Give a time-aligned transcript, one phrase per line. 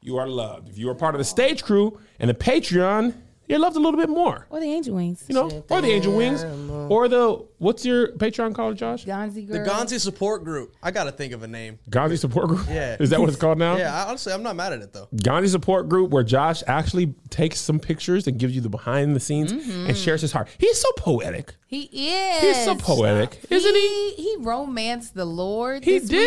[0.04, 0.70] you are loved.
[0.70, 3.16] If you are part of the stage crew and the Patreon,
[3.48, 4.48] you're loved a little bit more.
[4.50, 5.26] Or the angel wings.
[5.28, 6.44] You know, or the Angel Wings,
[6.90, 9.06] or the what's your Patreon called, Josh?
[9.06, 9.68] Gonzi The girl.
[9.68, 10.76] Gonzi support group.
[10.84, 11.80] I gotta think of a name.
[11.90, 12.68] Gandhi Support Group.
[12.70, 12.98] Yeah.
[13.00, 13.78] is that what it's called now?
[13.78, 15.08] Yeah, I, honestly, I'm not mad at it though.
[15.24, 19.20] Gandhi Support Group, where Josh actually takes some pictures and gives you the behind the
[19.20, 20.48] scenes and shares his heart.
[20.60, 21.56] He's so poetic.
[21.66, 22.42] He is.
[22.42, 24.12] He's so poetic, isn't he?
[24.14, 25.84] He, he romanced the Lord.
[25.84, 26.20] He this did.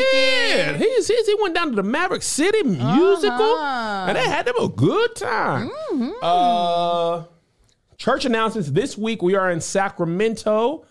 [0.57, 0.77] Weekend.
[0.83, 4.07] He's, he's, he went down to the Maverick City musical, Uh-huh.
[4.09, 5.71] and they had them a good time.
[6.21, 7.25] Uh,
[7.97, 9.23] church announcements this week.
[9.23, 10.85] We are in Sacramento.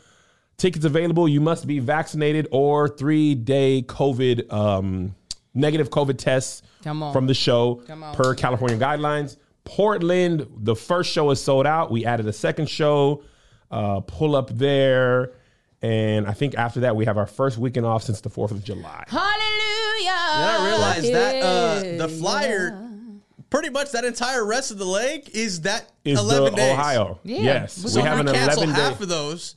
[0.58, 1.28] Tickets available.
[1.28, 5.16] You must be vaccinated or three day COVID um,
[5.54, 7.12] negative COVID tests Come on.
[7.14, 8.16] from the show Come on.
[8.16, 9.38] per California guidelines.
[9.66, 11.92] Portland, the first show is sold out.
[11.92, 13.24] We added a second show.
[13.72, 15.34] Uh, pull up there.
[15.82, 18.64] And I think after that, we have our first weekend off since the 4th of
[18.64, 19.04] July.
[19.08, 20.10] Hallelujah.
[20.10, 22.20] And I realized that uh, the Yeah.
[22.20, 22.82] flyer,
[23.50, 26.74] pretty much that entire rest of the leg is that Is 11 the days.
[26.74, 27.20] Ohio.
[27.24, 27.42] Yeah.
[27.42, 27.74] Yes.
[27.74, 29.04] So We So have if an we cancel 11 half day.
[29.04, 29.56] of those,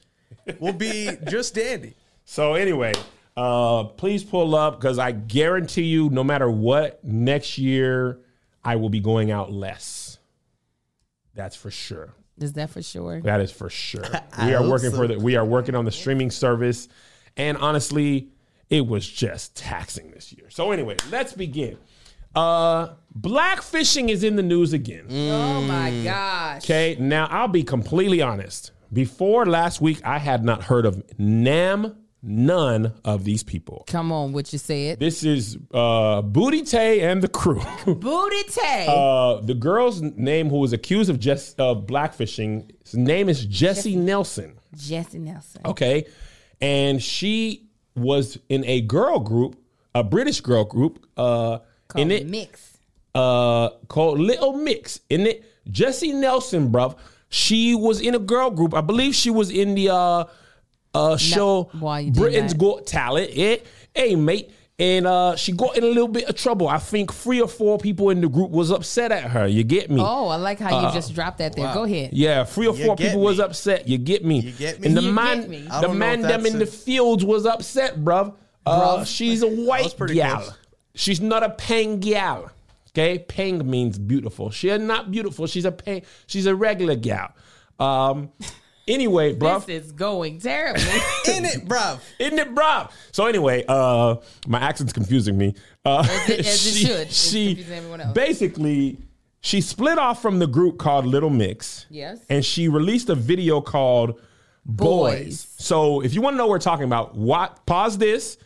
[0.61, 1.95] will be just dandy.
[2.25, 2.93] So anyway,
[3.37, 8.21] uh, please pull up because I guarantee you, no matter what, next year
[8.65, 10.19] I will be going out less.
[11.35, 12.15] That's for sure.
[12.41, 13.21] Is that for sure?
[13.21, 14.05] That is for sure.
[14.45, 14.97] We are working so.
[14.97, 15.19] for the.
[15.19, 16.89] We are working on the streaming service,
[17.37, 18.29] and honestly,
[18.71, 20.51] it was just taxing this year.
[20.51, 21.79] So anyway, let's begin.
[22.35, 25.07] Uh, blackfishing is in the news again.
[25.11, 26.65] Oh my gosh.
[26.65, 28.71] Okay, now I'll be completely honest.
[28.93, 33.85] Before last week, I had not heard of Nam none of these people.
[33.87, 34.99] Come on, what you said.
[34.99, 37.61] This is uh, Booty Tay and the crew.
[37.87, 38.87] Booty Tay.
[38.89, 43.95] uh, the girl's name who was accused of just of blackfishing, his name is Jesy
[43.95, 44.59] Nelson.
[44.77, 45.63] Jesy Nelson.
[45.65, 46.07] Okay,
[46.61, 49.57] and she was in a girl group,
[49.95, 51.05] a British girl group.
[51.17, 51.59] Uh,
[51.95, 52.79] in Called it, Mix.
[53.15, 55.01] uh called Little Mix.
[55.09, 56.97] In it, Jesy Nelson, bruv.
[57.29, 58.75] She was in a girl group.
[58.75, 60.25] I believe she was in the uh
[60.95, 62.59] uh show why you Britain's that?
[62.59, 63.33] Got Talent.
[63.35, 63.57] Yeah.
[63.95, 64.51] Hey, mate.
[64.81, 66.69] And uh she got in a little bit of trouble.
[66.69, 69.47] I think three or four people in the group was upset at her.
[69.47, 70.01] You get me?
[70.01, 71.65] Oh, I like how Uh, you just dropped that there.
[71.67, 71.75] wow.
[71.75, 72.11] Go ahead.
[72.13, 73.45] Yeah, three or You four get people was me.
[73.45, 73.89] upset.
[73.89, 74.41] You get me.
[74.41, 74.87] You get me.
[74.87, 75.67] And the You man, me.
[75.69, 78.35] I the don't know man if them that's in the a- fields was upset, bruv.
[78.65, 79.07] Uh, Bruv.
[79.07, 80.37] she's a white was pretty gal.
[80.43, 80.53] close.
[80.95, 82.51] She's not a peng gal.
[82.99, 84.51] Okay, peng means beautiful.
[84.51, 85.47] She's not beautiful.
[85.47, 86.03] She's a peng.
[86.27, 87.33] She's a regular gal.
[87.79, 88.31] Um.
[88.91, 89.67] Anyway, bruv.
[89.67, 90.81] This is going terribly.
[91.37, 92.01] In it, bruv.
[92.19, 92.91] Isn't it, bruv?
[93.13, 94.17] So anyway, uh,
[94.47, 95.55] my accent's confusing me.
[95.85, 97.01] Uh, it- as it should.
[97.01, 98.15] It's She confusing everyone else.
[98.15, 98.97] basically
[99.43, 101.85] she split off from the group called Little Mix.
[101.91, 102.19] Yes.
[102.31, 104.19] and she released a video called
[104.65, 105.27] Boys.
[105.27, 105.47] Boys.
[105.59, 108.39] So if you want to know what we're talking about, what pause this,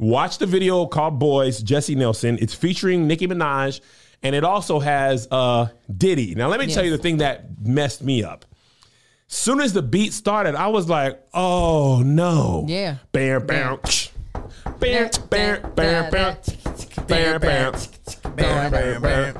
[0.00, 1.62] watch the video called Boys.
[1.62, 2.38] Jesy Nelson.
[2.40, 3.80] It's featuring Nicki Minaj,
[4.22, 6.34] and it also has uh, Diddy.
[6.34, 8.44] Now let me tell you the thing that messed me up.
[9.28, 12.96] Soon as the beat started, I was like, "Oh no!" Yeah.
[13.12, 13.78] Bam, bam,
[14.80, 17.72] bam, bam, bam, bam, bam, bam,
[18.36, 19.34] bam, bam, bam.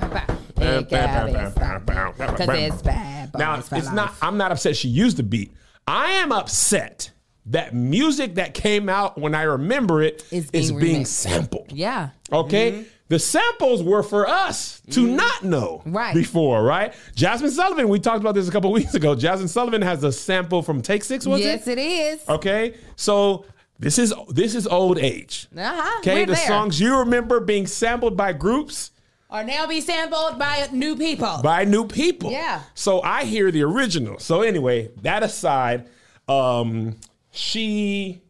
[2.15, 3.37] Because it's bad.
[3.37, 4.15] Now it's not.
[4.22, 5.53] I'm not upset she used the beat.
[5.88, 7.10] I am upset
[7.46, 11.72] that music that came out when I remember it Is is being being sampled.
[11.72, 12.10] Yeah.
[12.32, 12.84] Okay.
[13.08, 16.14] The samples were for us to not know Right.
[16.14, 16.94] before, right?
[17.16, 19.16] Jazmine Sullivan, we talked about this a couple weeks ago.
[19.16, 21.78] Jazmine Sullivan has a sample from Take Six, was yes, it?
[21.78, 22.28] Yes, it is.
[22.28, 22.74] Okay.
[22.94, 23.46] So
[23.80, 25.48] this is this is old age.
[25.56, 25.98] Uh-huh.
[26.00, 26.46] Okay, We're the there.
[26.46, 28.92] songs you remember being sampled by groups
[29.28, 31.40] are now be sampled by new people.
[31.42, 32.31] by new people.
[32.31, 32.62] Yeah.
[32.75, 34.19] So I hear the original.
[34.20, 35.88] So anyway, that aside,
[36.28, 36.96] um,
[37.40, 38.22] she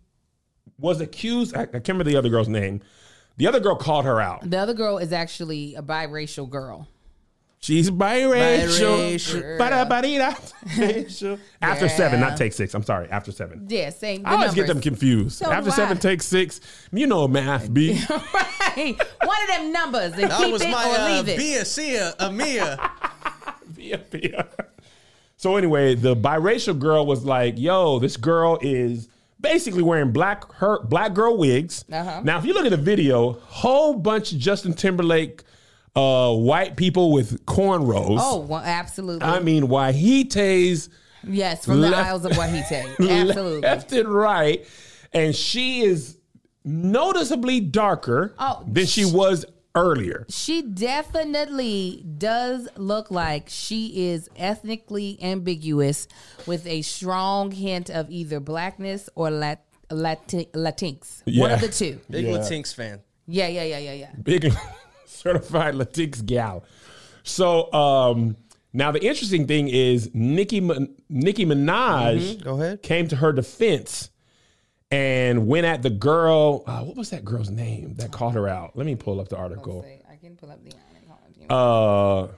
[0.79, 1.57] was accused.
[1.57, 2.81] I, I can't remember the other girl's name.
[3.37, 4.49] The other girl called her out.
[4.49, 6.89] the other girl is actually a biracial girl.
[7.63, 9.19] She's biracial.
[9.19, 9.59] Biracial.
[9.59, 11.37] Ba-da-ba-dee-da.
[11.63, 12.73] After seven, not take six.
[12.73, 13.11] I'm sorry.
[13.11, 13.67] After seven.
[13.69, 14.25] Yeah, same.
[14.25, 15.37] I always get them confused.
[15.39, 16.61] So After do seven, take six.
[16.91, 17.93] You know math, B.
[18.09, 18.99] right.
[19.23, 21.37] One of them numbers and That keep was it my or uh, leave it.
[21.37, 22.91] Bia, Sia, Amia.
[23.77, 24.49] Bia, Bia.
[25.41, 29.09] So anyway, the biracial girl was like, "Yo, this girl is
[29.41, 32.21] basically wearing black her black girl wigs." Uh-huh.
[32.23, 35.43] Now, if you look at the video, whole bunch of Justin Timberlake
[35.97, 38.19] uh, white people with cornrows.
[38.21, 39.27] Oh, well, absolutely.
[39.27, 40.91] I mean, Wahite's
[41.27, 42.99] yes, from the left- Isles of Wahite.
[43.01, 43.61] Absolutely.
[43.63, 44.67] left and right,
[45.15, 46.19] and she is
[46.67, 50.27] noticeably darker Oh, than she was earlier.
[50.29, 56.09] She definitely does look like she is ethnically ambiguous
[56.47, 61.23] with a strong hint of either blackness or Lat- Lati- Latinx.
[61.25, 61.55] One Yeah.
[61.55, 62.01] of the two.
[62.11, 62.33] Big Yeah.
[62.39, 63.01] Latinx fan.
[63.27, 64.11] Yeah, yeah, yeah, yeah, yeah.
[64.23, 64.53] big
[65.07, 66.65] certified Latinx gal.
[67.23, 68.37] So um,
[68.73, 70.61] now the interesting thing is Nicki
[71.09, 72.83] Nicki Minaj Go ahead.
[72.83, 74.11] came to her defense
[74.91, 76.65] and went at the girl.
[76.67, 78.77] Uh, what was that girl's name that called her out?
[78.77, 79.85] Let me pull up the article.
[80.11, 82.29] I can pull up the Uh,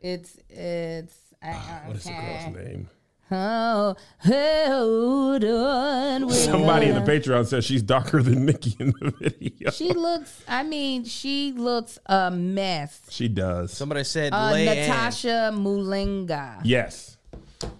[0.00, 1.52] It's it's I,
[1.86, 2.88] what is the girl's name?
[3.30, 6.30] Oh, hold on.
[6.30, 7.00] Somebody in the.
[7.00, 9.70] Patreon says she's darker than Nicki in the video.
[9.70, 10.42] She looks.
[10.46, 13.00] I mean, she looks a mess.
[13.08, 13.72] She does.
[13.72, 16.60] Somebody said Uh, Natasha Mulenga.
[16.64, 17.16] Yes.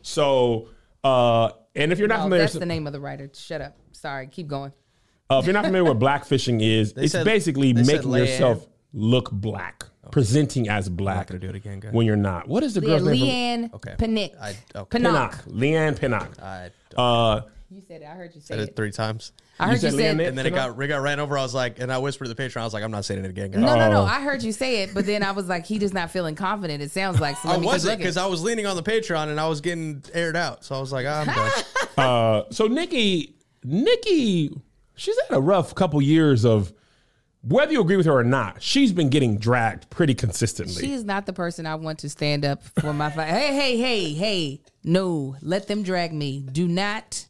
[0.01, 0.69] So,
[1.05, 3.31] uh, and if you're not Oh, familiar, that's the name of the writer.
[3.35, 3.77] Shut up.
[3.93, 4.27] Sorry.
[4.29, 4.73] Keep going.
[5.31, 8.27] Uh, if you're not familiar with blackfishing is, it's said- basically they said making Leigh-Anne.
[8.29, 11.93] yourself look black, presenting as black gonna do it again, guys.
[11.93, 12.47] when you're not.
[12.47, 13.21] What is the Yeah, girl's name?
[13.23, 13.95] Leigh-Anne Okay.
[13.99, 14.31] Pinnock.
[14.41, 14.89] I- okay.
[14.99, 15.31] Pinnock.
[15.33, 15.45] Pinnock.
[15.47, 16.43] Leigh-Anne Pinnock.
[16.43, 17.41] I Uh,
[17.75, 18.05] You said it.
[18.05, 18.77] I heard you say said it it.
[18.77, 19.33] three times.
[19.59, 19.97] I heard you, said said.
[19.97, 21.37] Leigh-Anne And then it got it got ran over.
[21.37, 23.25] I was like, and I whispered to the patron, I was like, I'm not saying
[23.25, 23.61] it again, guys.
[23.61, 24.03] No, no, no.
[24.03, 24.05] Oh.
[24.05, 26.83] I heard you say it, but then I was like, he just not feeling confident.
[26.83, 27.37] It sounds like.
[27.39, 30.37] So I wasn't because I was leaning on the Patreon and I was getting aired
[30.37, 30.65] out.
[30.65, 31.51] So I was like, I'm done.
[31.99, 33.35] uh, so Nicki,
[33.65, 34.57] Nicki,
[34.95, 36.73] she's had a rough couple years of
[37.43, 38.63] whether you agree with her or not.
[38.63, 40.81] She's been getting dragged pretty consistently.
[40.81, 43.29] She is not the person I want to stand up for my fight.
[43.29, 44.61] Hey, hey, hey, hey.
[44.83, 46.41] No, let them drag me.
[46.41, 47.27] Do not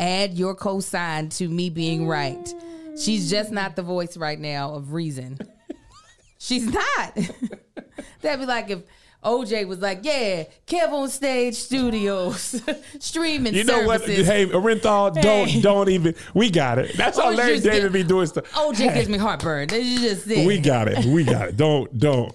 [0.00, 2.52] add your cosign to me being right.
[2.98, 5.38] She's just not the voice right now of reason.
[6.38, 7.14] She's not.
[8.20, 8.80] That'd be like if
[9.22, 12.62] OJ was like, yeah, Kev on Stage Studios,
[12.98, 14.00] streaming you know what?
[14.00, 14.26] services.
[14.26, 15.60] Hey, Orenthal, don't Hey.
[15.60, 16.14] don't even.
[16.32, 16.96] We got it.
[16.96, 18.50] That's how Larry David be doing stuff.
[18.52, 19.68] OJ gives me heartburn.
[19.68, 20.46] That's just it.
[20.46, 21.04] We got it.
[21.04, 21.56] We got it.
[21.58, 22.34] Don't don't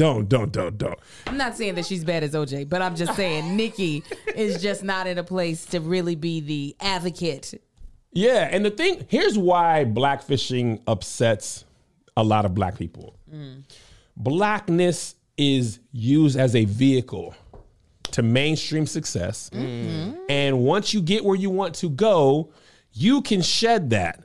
[0.00, 0.98] don't don't don't don't.
[1.26, 4.02] I'm not saying that she's bad as OJ, but I'm just saying Nicki
[4.34, 7.62] is just not in a place to really be the advocate.
[8.10, 11.66] Yeah, and the thing here's why blackfishing upsets
[12.16, 13.14] a lot of black people.
[13.30, 13.64] Mm.
[14.16, 17.34] Blackness is used as a vehicle
[18.12, 19.50] to mainstream success.
[19.52, 20.16] Mm-hmm.
[20.30, 22.54] And once you get where you want to go,
[22.94, 24.24] you can shed that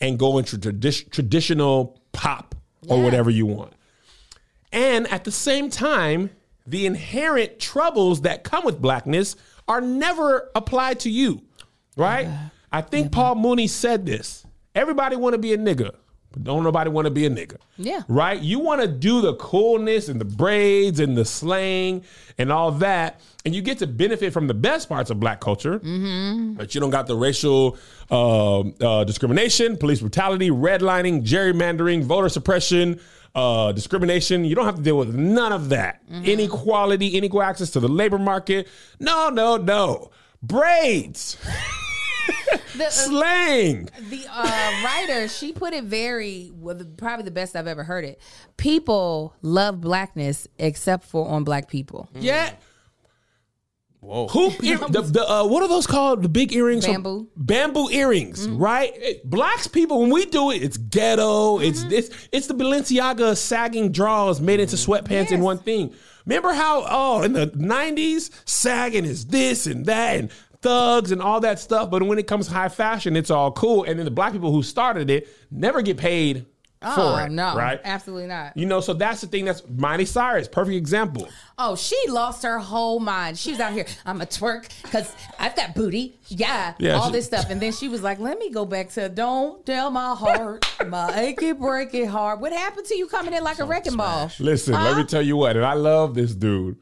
[0.00, 2.54] and go into tradi- traditional pop
[2.88, 3.72] or whatever you want.
[4.72, 6.30] And at the same time,
[6.66, 9.36] the inherent troubles that come with blackness
[9.68, 11.42] are never applied to you,
[11.96, 12.28] right?
[12.72, 14.44] I think Paul Mooney said this.
[14.74, 15.94] Everybody want to be a nigga,
[16.32, 17.56] but don't nobody want to be a nigga.
[17.78, 18.02] Yeah.
[18.08, 18.40] Right?
[18.40, 22.04] You want to do the coolness and the braids and the slang
[22.36, 25.78] and all that, and you get to benefit from the best parts of black culture,
[25.78, 27.78] but you don't got the racial
[28.10, 33.00] uh, uh, discrimination, police brutality, redlining, gerrymandering, voter suppression,
[33.36, 34.44] uh, discrimination.
[34.44, 36.02] You don't have to deal with none of that.
[36.24, 38.66] Inequality, unequal access to the labor market.
[38.98, 40.10] No, no, no.
[40.42, 41.36] Braids,
[42.76, 43.88] The, uh, slang.
[44.10, 48.04] the uh, writer, she put it very, well, the- probably the best I've ever heard
[48.04, 48.20] it.
[48.58, 52.08] People love blackness except for on black people.
[52.14, 52.52] Yeah.
[54.06, 54.28] Whoa.
[54.28, 56.22] Hoop ear, the, the uh, what are those called?
[56.22, 57.86] The big earrings, from- Bamboo.
[57.86, 57.92] Mm-hmm.
[57.94, 58.92] earrings, right?
[58.94, 61.58] It- blacks people when we do it, it's ghetto.
[61.58, 61.88] It's Mm-hmm.
[61.90, 62.28] this.
[62.30, 65.92] It's the Balenciaga sagging draws made into sweatpants in one thing.
[66.24, 70.30] Remember how oh in the nineties sagging is this and that and
[70.62, 73.84] thugs and all that stuff, but when it comes high fashion, it's all cool.
[73.84, 76.46] And then the black people who started it never get paid
[76.82, 77.56] Oh, it, no.
[77.56, 77.80] right?
[77.84, 78.56] Absolutely not.
[78.56, 79.46] You know, so that's the thing.
[79.46, 81.28] That's Miley Cyrus, perfect example.
[81.58, 83.38] Oh, she lost her whole mind.
[83.38, 86.18] She was out here, I'm a twerk because I've got booty.
[86.28, 87.46] Yeah, Yeah, all she- this stuff.
[87.48, 91.18] And then she was like, let me go back to don't tell my heart, my
[91.18, 92.40] achy breaky heart.
[92.40, 94.30] What happened to you coming in like a wrecking ball?
[94.38, 96.76] Listen, let me tell you what, and I love this dude.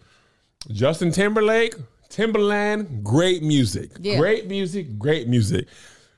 [0.71, 1.75] Justin Timberlake,
[2.09, 3.91] Timberland, great music.
[4.01, 4.19] Yeah.
[4.19, 5.69] Great music, great music.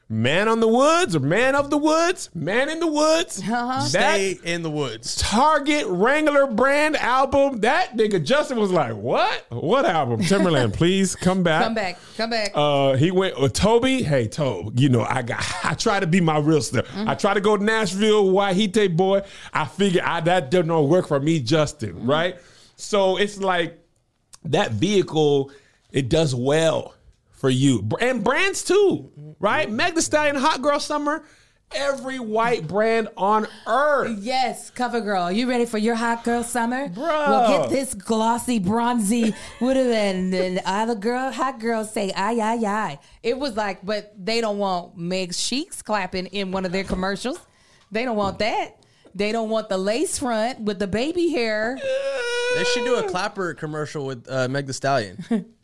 [0.09, 3.41] Man on the Woods or Man of the Woods, Man in the Woods.
[3.41, 3.81] Uh-huh.
[3.81, 5.17] Stay in the woods.
[5.17, 9.47] Target Wrangler brand album, that nigga Justin was like, what?
[9.51, 10.21] What album?
[10.21, 11.65] Timberland, please come back.
[11.65, 12.53] Come back, come back.
[12.55, 14.05] Uh, he went with Toby.
[14.05, 16.87] Hey, Toby, you know, I got I try to be my real stuff.
[16.95, 19.23] I try to go to Nashville, Wahite boy.
[19.53, 22.37] I figure I that doesn't work for me, Justin, right?
[22.77, 23.77] So it's like
[24.45, 25.51] that vehicle,
[25.91, 26.95] it does well
[27.37, 27.89] for you.
[28.01, 29.71] And brands too, right?
[29.71, 31.25] Meg The Stallion, Hot Girl Summer,
[31.73, 34.19] every white brand on earth.
[34.21, 35.35] Yes, CoverGirl.
[35.35, 36.89] You ready for your hot girl summer?
[36.89, 36.97] Bruh.
[36.97, 40.33] Well, get this glossy, bronzy, would have been.
[40.35, 42.99] And other girl, hot girls say, ay, ay, ay.
[43.23, 47.39] It was like, but they don't want Meg Sheeks clapping in one of their commercials.
[47.91, 48.81] They don't want that.
[49.15, 51.79] They don't want the lace front with the baby hair.
[52.55, 55.25] They should do a clapper commercial with uh, Meg the Stallion.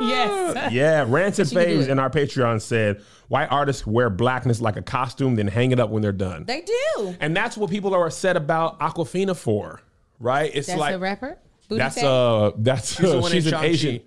[0.00, 0.72] Yes.
[0.72, 4.82] Yeah, Rancid She can Phase in our Patreon said white artists wear blackness like a
[4.82, 6.44] costume, then hang it up when they're done.
[6.44, 7.16] They do.
[7.20, 9.80] and that's what people are upset about Awkwafina for,
[10.18, 10.50] right?
[10.54, 11.38] It's That's like a rapper?
[11.68, 12.04] Booty that's Tag?
[12.04, 13.66] uh that's She's the she's an Shang-Chi.
[13.66, 14.00] Asian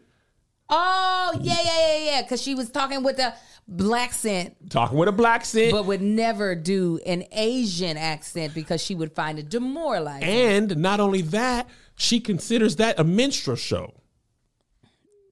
[0.70, 2.22] Oh, yeah, yeah, yeah, yeah.
[2.22, 3.34] Because she was talking with the
[3.68, 5.72] black scent, talking with a black scent.
[5.72, 10.30] but would never do an Asian accent because she would find it demoralizing.
[10.30, 13.94] and not only that, she considers that a minstrel show.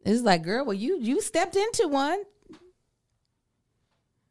[0.08, 2.24] It's like, girl, well, you you stepped into one.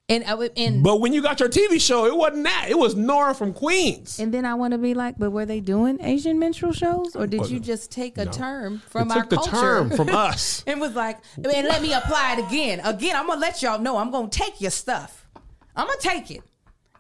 [0.09, 2.69] And I would and But when you got your TV show, it wasn't that.
[2.71, 4.21] It was Nora from Queens.
[4.21, 7.27] and then I want to be like, but were they doing Asian minstrel shows, or
[7.27, 9.51] did you just take a term from it our took the culture?
[9.51, 10.63] term from us.
[10.69, 12.81] and was like, and let me apply it again.
[12.85, 15.27] Again, I'm gonna let y'all know I'm gonna take your stuff.
[15.75, 16.43] I'm gonna take it,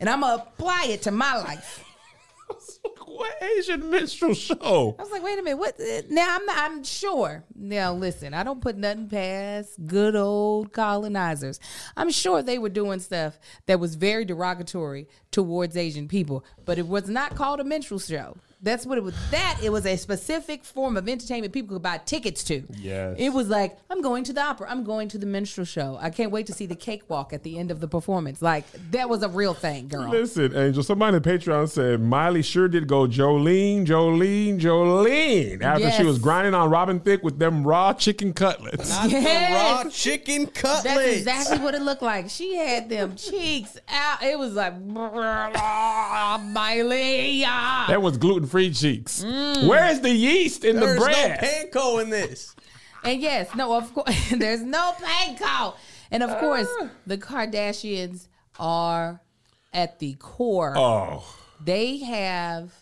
[0.00, 1.85] and I'm gonna apply it to my life.
[3.17, 4.95] what Asian minstrel show?
[4.99, 5.79] I was like, wait a minute, what?
[5.81, 7.45] uh, Now I'm not, I'm sure.
[7.55, 11.61] Now listen, I don't put nothing past good old colonizers.
[11.97, 16.87] I'm sure they were doing stuff that was very derogatory towards Asian people, but it
[16.87, 18.37] was not called a minstrel show.
[18.67, 19.15] That's what it was.
[19.31, 22.65] That it was a specific form of entertainment people could buy tickets to.
[22.77, 23.15] Yes.
[23.17, 24.67] It was like, I'm going to the opera.
[24.69, 25.97] I'm going to the minstrel show.
[26.01, 28.43] I can't wait to see the cakewalk at the end of the performance.
[28.43, 30.11] Like that was a real thing, girl.
[30.11, 35.97] Listen, Angel, somebody on Patreon said Miley sure did go Jolene, Jolene, Jolene after Yes.
[35.97, 38.91] she was grinding on Robin Thicke with them raw chicken cutlets.
[38.91, 39.25] Not Yes.
[39.49, 39.55] the
[39.85, 40.83] raw chicken cutlets.
[40.83, 42.29] That's exactly what it looked like.
[42.31, 44.25] She had them cheeks out.
[44.25, 44.75] It was like
[46.43, 47.43] Miley.
[47.43, 49.23] That was gluten free cheeks.
[49.25, 49.69] Mm.
[49.69, 51.39] Where is the yeast in There's the bread?
[51.41, 52.55] There's no panko in this.
[53.05, 55.75] And yes, no, of course, there's no panko.
[56.11, 56.69] And of course,
[57.07, 59.21] the Kardashians are
[59.73, 60.75] at the core.
[60.77, 61.25] oh,
[61.65, 62.73] They have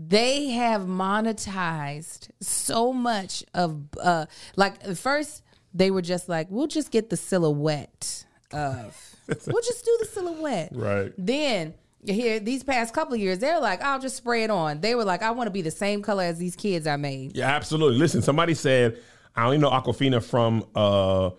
[0.00, 5.42] they have monetized so much of uh like at first
[5.74, 10.70] they were just like we'll just get the silhouette of we'll just do the silhouette
[10.72, 11.12] Right.
[11.18, 11.74] then
[12.06, 15.04] here these past couple of years they're like i'll just spray it on they were
[15.04, 17.98] like i want to be the same color as these kids i made yeah, absolutely.
[17.98, 18.98] Listen, somebody said
[19.38, 21.30] I only know Awkwafina from uh,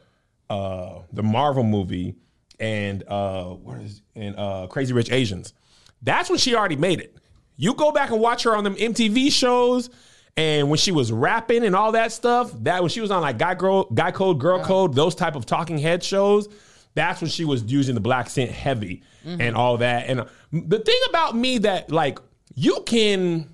[0.50, 2.16] uh, the Marvel movie
[2.60, 5.54] and uh, what is and uh, Crazy Rich Asians.
[6.02, 7.18] That's when she already made it.
[7.58, 9.90] You go back and watch her on them MTV shows.
[10.38, 13.38] And when she was rapping and all that stuff, that when she was on like
[13.38, 16.48] Guy Girl, Guy Code, Girl Code, those type of talking head shows,
[16.94, 20.08] that's when she was using the black scent heavy and all that.
[20.08, 22.20] And the thing about me that like
[22.56, 23.50] you can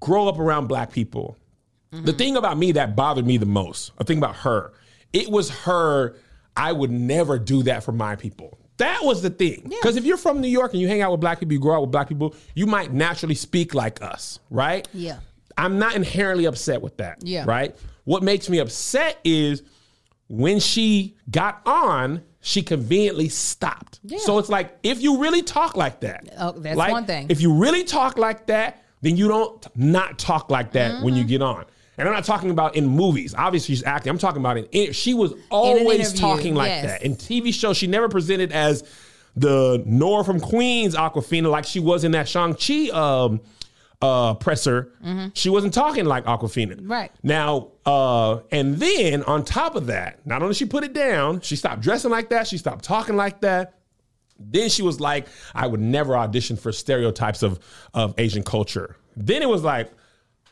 [0.00, 1.36] grow up around black people.
[1.90, 4.74] The thing about me that bothered me the most, a thing about her,
[5.14, 6.16] it was her.
[6.54, 8.58] I would never do that for my people.
[8.76, 9.62] That was the thing.
[9.64, 11.76] Because if you're from New York and you hang out with black people, you grow
[11.76, 14.86] up with black people, you might naturally speak like us, right?
[14.92, 15.20] Yeah.
[15.56, 17.18] I'm not inherently upset with that.
[17.22, 17.44] Yeah.
[17.46, 17.74] Right?
[18.04, 19.62] What makes me upset is
[20.28, 24.00] when she got on, she conveniently stopped.
[24.04, 24.18] Yeah.
[24.18, 27.26] So it's like if you really talk like that, Oh, that's like, one thing.
[27.28, 31.22] If you really talk like that, then you don't not talk like that when you
[31.22, 31.28] Mm-hmm.
[31.28, 31.64] get on.
[31.96, 33.34] And I'm not talking about in movies.
[33.36, 34.10] Obviously, she's acting.
[34.10, 34.64] I'm talking about in.
[34.66, 36.84] in she was always talking like yes.
[36.84, 37.76] that in TV shows.
[37.76, 38.84] She never presented as
[39.34, 43.40] the Nora from Queens Awkwafina like she was in that Shang Chi um,
[44.00, 44.92] uh, presser.
[45.34, 46.76] She wasn't talking like Awkwafina.
[46.76, 46.90] Mm-hmm.
[46.90, 47.12] Right.
[47.22, 51.56] Now, uh, and then on top of that, not only she put it down, she
[51.56, 52.46] stopped dressing like that.
[52.46, 53.74] She stopped talking like that.
[54.38, 57.58] Then she was like, I would never audition for stereotypes of,
[57.92, 58.96] of Asian culture.
[59.16, 59.90] Then it was like,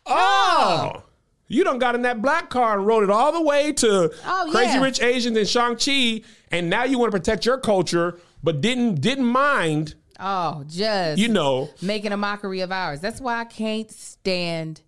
[0.06, 1.04] oh,
[1.46, 4.48] you done got in that black car and rode it all the way to Oh,
[4.50, 4.82] Crazy yeah.
[4.82, 9.26] Rich Asians and Shang-Chi, and now you want to protect your culture, but didn't didn't
[9.26, 13.00] mind, oh just you know, making a mockery of ours.
[13.00, 14.82] That's why I can't stand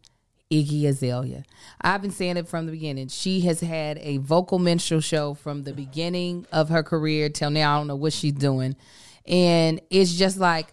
[0.51, 1.45] Iggy Azalea.
[1.81, 3.09] I've been saying it from the beginning.
[3.09, 7.75] She has had a vocal minstrel show from the beginning of her career till now.
[7.75, 8.77] I don't know what she's doing.
[9.27, 10.69] And it's just like,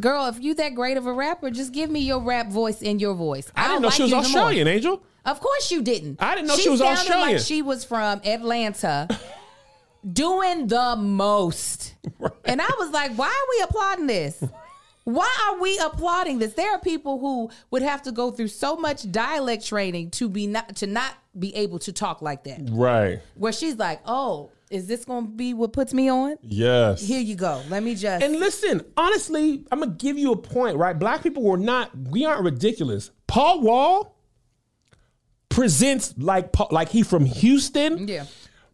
[0.00, 2.98] girl, if you that great of a rapper, just give me your rap voice in
[2.98, 3.52] your voice.
[3.54, 4.26] I didn't don't know like she was you no more.
[4.26, 5.02] Australian, Angel.
[5.26, 6.22] Of course you didn't.
[6.22, 7.36] I didn't know she was sounded Australian.
[7.36, 9.08] Like she was from Atlanta,
[10.10, 11.94] doing the most.
[12.44, 14.42] And I was like, why are we applauding this?
[15.02, 16.54] Why are we applauding this?
[16.54, 20.46] There are people who would have to go through so much dialect training to be
[20.46, 22.60] not to not be able to talk like that.
[22.70, 23.20] Right.
[23.34, 26.36] Where she's like, oh, Is this going to be what puts me on?
[26.42, 27.02] Yes.
[27.02, 27.62] Here you go.
[27.68, 28.24] Let me just.
[28.24, 30.98] And listen, honestly, I'm gonna give you a point, right?
[30.98, 33.10] Black people were not, we aren't ridiculous.
[33.26, 34.16] Paul Wall
[35.48, 38.08] presents like like he from Houston.
[38.08, 38.24] Yeah.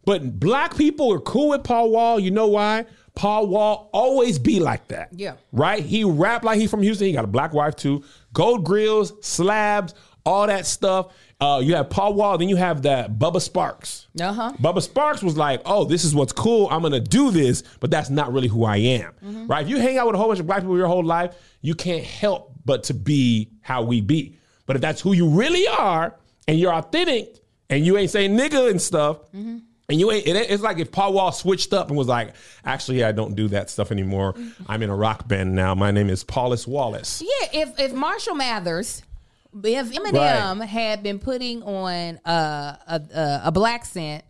[0.05, 2.19] But black people are cool with Paul Wall.
[2.19, 2.85] You know why?
[3.15, 5.09] Paul Wall always be like that.
[5.13, 5.35] Yeah.
[5.51, 5.83] Right?
[5.83, 7.07] He rap like he from Houston.
[7.07, 8.03] He got a black wife too.
[8.33, 9.93] Gold grills, slabs,
[10.25, 11.13] all that stuff.
[11.39, 14.05] Uh, you have Paul Wall, then you have that Bubba Sparxxx.
[14.19, 14.53] Uh-huh.
[14.61, 16.69] Bubba Sparxxx was like, "Oh, this is what's cool.
[16.71, 19.47] I'm gonna do this," but that's not really who I am, Mm-hmm.
[19.47, 19.63] right?
[19.63, 21.75] If you hang out with a whole bunch of black people your whole life, you
[21.75, 24.37] can't help but to be how we be.
[24.65, 26.15] But if that's who you really are,
[26.47, 29.57] and you're authentic, and you ain't saying nigga and stuff, Mm-hmm.
[29.89, 32.33] And you ain't, it, ain't- it's like if Paul Wall switched up and was like,
[32.65, 34.33] "Actually, I don't do that stuff anymore.
[34.67, 35.75] I'm in a rock band now.
[35.75, 39.03] My name is Paulus Wallace." Yeah, if if Marshall Mathers,
[39.63, 44.23] if Eminem had been putting on a, a a black scent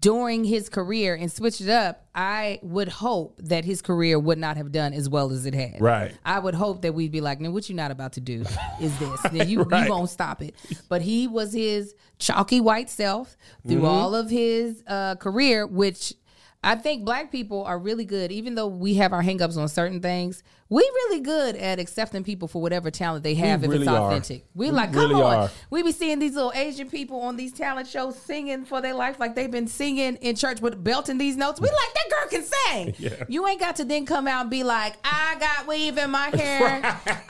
[0.00, 4.56] during his career and switched it up, I would hope that his career would not
[4.58, 5.80] have done as well as it had.
[5.80, 6.14] Right.
[6.24, 8.44] I would hope that we'd be like, "Now, what you not about to do
[8.80, 9.32] is this.
[9.32, 9.84] Now, you Right.
[9.84, 10.54] you won't stop it."
[10.88, 13.86] But he was his chalky white self through Mm-hmm.
[13.86, 16.14] all of his uh, career, which.
[16.62, 20.00] I think black people are really good, even though we have our hangups on certain
[20.00, 20.42] things.
[20.68, 24.08] We really good at accepting people for whatever talent they have if really it's are.
[24.10, 24.44] authentic.
[24.54, 25.22] We We like, come on.
[25.22, 25.50] are.
[25.70, 29.18] We be seeing these little Asian people on these talent shows singing for their life
[29.20, 31.60] like they've been singing in church with belting these notes.
[31.60, 32.94] We like that girl can sing.
[32.98, 33.22] Yeah.
[33.28, 36.26] You ain't got to then come out and be like, I got weave in my
[36.36, 36.80] hair.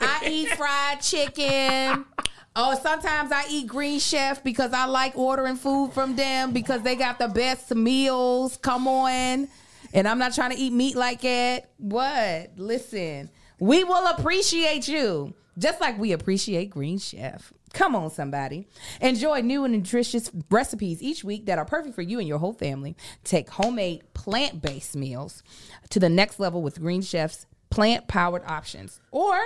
[0.01, 2.05] I eat fried chicken.
[2.55, 6.95] Oh, sometimes I eat Green Chef because I like ordering food from them because they
[6.95, 8.57] got the best meals.
[8.57, 9.47] Come on.
[9.93, 11.69] And I'm not trying to eat meat like it.
[11.77, 12.51] What?
[12.57, 13.29] Listen,
[13.59, 17.53] we will appreciate you just like we appreciate Green Chef.
[17.73, 18.67] Come on, somebody.
[18.99, 22.53] Enjoy new and nutritious recipes each week that are perfect for you and your whole
[22.53, 22.95] family.
[23.23, 25.43] Take homemade plant based meals
[25.91, 28.99] to the next level with Green Chef's plant powered options.
[29.11, 29.37] Or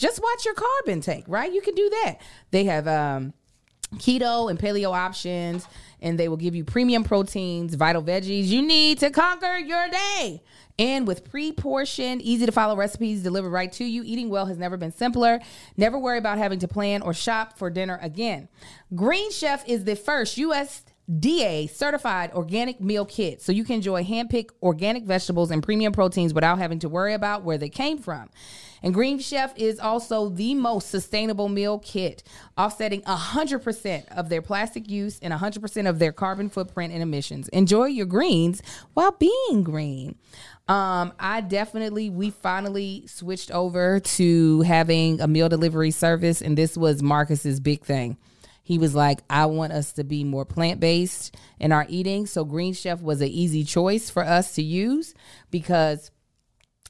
[0.00, 1.52] just watch your carb intake, right?
[1.52, 2.16] You can do that.
[2.50, 3.34] They have um,
[3.96, 5.66] keto and paleo options,
[6.00, 10.42] and they will give you premium proteins, vital veggies you need to conquer your day.
[10.78, 14.56] And with pre portioned, easy to follow recipes delivered right to you, eating well has
[14.56, 15.38] never been simpler.
[15.76, 18.48] Never worry about having to plan or shop for dinner again.
[18.94, 24.54] Green Chef is the first USDA certified organic meal kit, so you can enjoy hand-picked
[24.62, 28.30] organic vegetables and premium proteins without having to worry about where they came from.
[28.82, 32.22] And Green Chef is also the most sustainable meal kit,
[32.56, 37.48] offsetting 100% of their plastic use and 100% of their carbon footprint and emissions.
[37.48, 38.62] Enjoy your greens
[38.94, 40.16] while being green.
[40.68, 46.76] Um, I definitely, we finally switched over to having a meal delivery service, and this
[46.76, 48.16] was Marcus's big thing.
[48.62, 52.26] He was like, I want us to be more plant based in our eating.
[52.26, 55.12] So Green Chef was an easy choice for us to use
[55.50, 56.12] because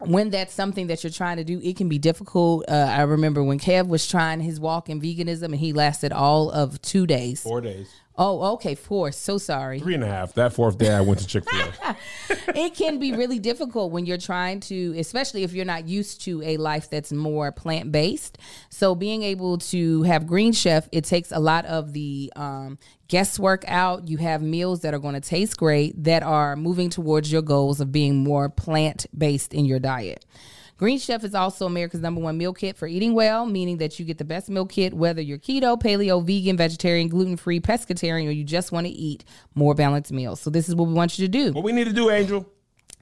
[0.01, 2.65] when that's something that you're trying to do, it can be difficult.
[2.69, 6.51] Uh, I remember when Kev was trying his walk in veganism and he lasted all
[6.51, 7.43] of two days.
[7.43, 7.89] Four days.
[8.23, 9.13] Oh, okay, four.
[9.13, 9.81] So sorry.
[9.81, 10.35] Three and a half.
[10.35, 11.97] That fourth day, I went to Chick Fil A.
[12.55, 16.43] it can be really difficult when you're trying to, especially if you're not used to
[16.43, 18.37] a life that's more plant based.
[18.69, 22.79] So being able to have Green Chef, it takes a lot of the um,
[23.09, 24.07] guesswork out.
[24.07, 27.81] You have meals that are going to taste great that are moving towards your goals
[27.81, 30.27] of being more plant based in your diet.
[30.81, 34.07] Green Chef is also America's number one meal kit for eating well, meaning that you
[34.07, 38.31] get the best meal kit whether you're keto, paleo, vegan, vegetarian, gluten free, pescatarian, or
[38.31, 39.23] you just want to eat
[39.55, 40.41] more balanced meals.
[40.41, 41.53] So this is what we want you to do.
[41.53, 42.47] what we need to do, Angel?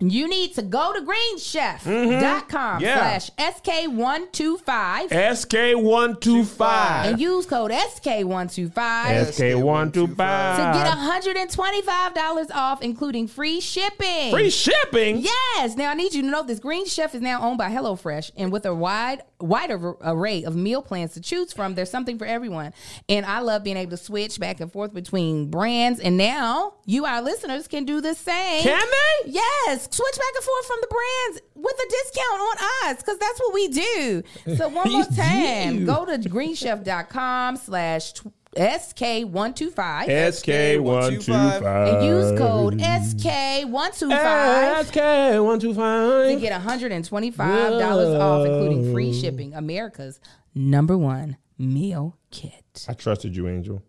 [0.00, 2.82] You need to go to greenchef.com Mm-hmm.
[2.84, 3.18] Yeah.
[3.18, 3.30] slash
[3.62, 7.04] SK125 SK125.
[7.06, 9.92] and use code SK125 SK125.
[9.92, 14.30] to get $125 off, including free shipping.
[14.30, 15.18] Free shipping?
[15.18, 15.76] Yes.
[15.76, 18.52] Now I need you to know this Green Chef is now owned by HelloFresh, and
[18.52, 22.72] with a wide, wider array of meal plans to choose from, there's something for everyone.
[23.08, 25.98] And I love being able to switch back and forth between brands.
[26.00, 28.62] And now you, our listeners, can do the same.
[28.62, 28.80] Can
[29.24, 29.30] they?
[29.32, 29.87] Yes.
[29.90, 32.56] Switch back and forth from the brands with a discount on
[32.90, 34.22] us, because that's what we do.
[34.56, 38.12] So one more time, go to greenchef.com slash
[38.56, 41.94] SK125 SK125.
[41.94, 46.34] and use code SK125 SK125.
[46.34, 49.54] To get $125 off, including free shipping.
[49.54, 50.20] America's
[50.54, 52.86] number one meal kit.
[52.88, 53.82] I trusted you, Angel.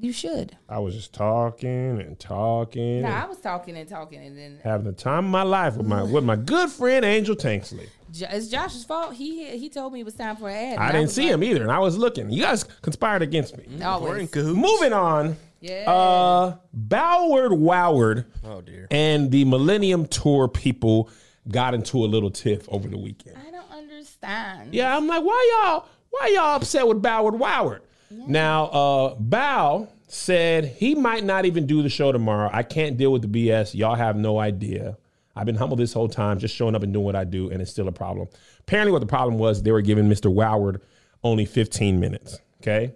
[0.00, 0.56] You should.
[0.68, 3.02] I was just talking and talking.
[3.02, 5.76] Nah, and I was talking and talking, and then having the time of my life
[5.76, 7.86] with my with my good friend Angel Tanksley.
[8.10, 9.14] Jo- it's Josh's fault.
[9.14, 10.78] He he told me it was time for an ad.
[10.78, 12.30] I didn't see him either, and I was looking.
[12.30, 13.64] You guys conspired against me.
[13.84, 14.30] Always.
[14.34, 14.52] We're in.
[14.54, 15.36] Moving on.
[15.60, 15.90] Yeah.
[15.90, 18.86] Uh, Boward Woward Oh dear.
[18.90, 21.10] and the Millennium Tour people
[21.50, 23.36] got into a little tiff over the weekend.
[23.36, 24.74] I don't understand.
[24.74, 27.80] Yeah, I'm like, why y'all, why y'all upset with Boward Woward?
[28.10, 32.50] Now, uh, Bow said he might not even do the show tomorrow.
[32.52, 33.74] I can't deal with the BS.
[33.74, 34.96] Y'all have no idea.
[35.36, 37.62] I've been humble this whole time, just showing up and doing what I do, and
[37.62, 38.28] it's still a problem.
[38.60, 40.32] Apparently, what the problem was, they were giving Mr.
[40.32, 40.80] Woward
[41.22, 42.40] only 15 minutes.
[42.60, 42.92] Okay.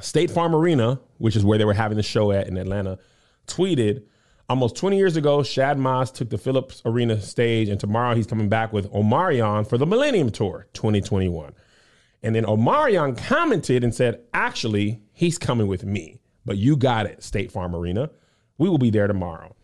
[0.00, 2.98] State Farm Arena, which is where they were having the show at in Atlanta,
[3.46, 4.02] tweeted
[4.48, 8.48] almost 20 years ago, Shad Moss took the Phillips Arena stage, and tomorrow he's coming
[8.48, 11.54] back with Omarion for the Millennium Tour 2021.
[12.22, 17.22] And then Omarion commented and said, actually, he's coming with me, but you got it,
[17.22, 18.10] State Farm Arena.
[18.58, 19.54] We will be there tomorrow.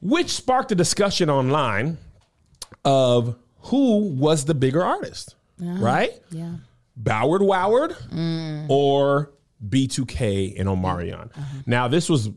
[0.00, 1.98] Which sparked a discussion online
[2.84, 6.12] of who was the bigger artist, right?
[6.30, 6.54] Yeah.
[6.96, 8.66] Boward Woward mm.
[8.70, 9.32] or
[9.68, 11.30] B2K and Omarion.
[11.36, 11.44] Uh-huh.
[11.66, 12.30] Now, this was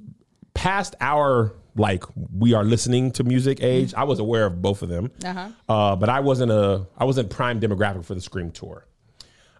[0.53, 2.03] past our like
[2.37, 3.93] we are listening to music age.
[3.95, 5.49] I was aware of both of them, Uh-huh.
[5.69, 8.85] uh, but I wasn't a I wasn't prime demographic for the Scream tour.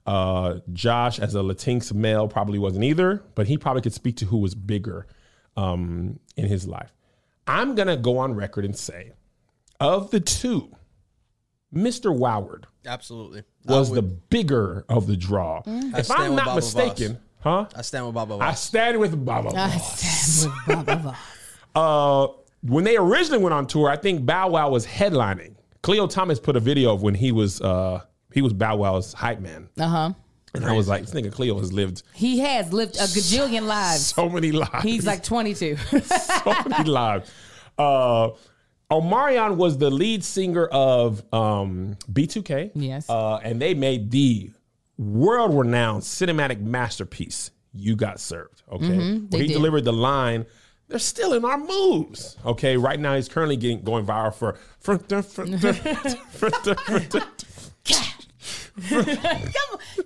[0.06, 4.26] Uh, Josh, as a Latinx male, probably wasn't either, but he probably could speak to
[4.26, 5.08] who was bigger
[5.56, 6.92] um, in his life.
[7.48, 9.14] I'm gonna go on record and say,
[9.80, 10.76] of the two,
[11.74, 12.16] Mr.
[12.16, 13.44] Woward Absolutely.
[13.66, 15.62] was the bigger of the draw.
[15.66, 17.66] If I'm not Baba mistaken, huh?
[17.76, 18.38] I stand with Baba.
[18.42, 19.50] I stand with Baba.
[19.50, 20.00] I Voss.
[20.00, 21.18] stand with Baba Voss.
[21.76, 22.28] Uh,
[22.62, 25.56] when they originally went on tour, I think Bow Wow was headlining.
[25.82, 28.02] Cleo Thomas put a video of when he was uh,
[28.34, 30.14] he was Bow Wow's hype man, Uh huh.
[30.54, 34.08] and I was like, this nigga Cleo has lived He has lived a gajillion lives.
[34.16, 34.82] so many lives.
[34.84, 35.76] He's like 22.
[36.04, 37.30] so many lives.
[37.78, 38.30] Uh,
[38.92, 42.72] Omarion was the lead singer of um, B2K.
[42.76, 43.10] Yes.
[43.10, 44.52] Uh, and they made the
[44.98, 48.62] world renowned cinematic masterpiece, You Got Served.
[48.72, 48.88] Okay.
[48.88, 49.36] Where Mm-hmm.
[49.36, 49.54] he did.
[49.54, 50.46] delivered the line,
[50.94, 52.38] they're still in our moves.
[52.46, 52.78] Okay.
[52.78, 54.60] Right now, he's currently getting going viral for.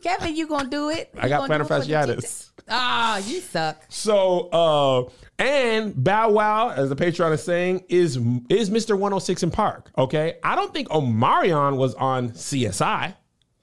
[0.02, 1.10] Kevin, you gonna do it?
[1.18, 2.22] I got gonna plantar do it for the fasciitis.
[2.22, 2.64] teacher?
[2.70, 3.84] Ah, you suck.
[3.90, 8.16] So, uh, and Bow Wow, as the Patreon is saying, is
[8.48, 8.92] is Mr.
[8.92, 9.92] 106 in Park.
[9.98, 10.36] Okay.
[10.42, 13.14] I don't think Omarion was on CSI.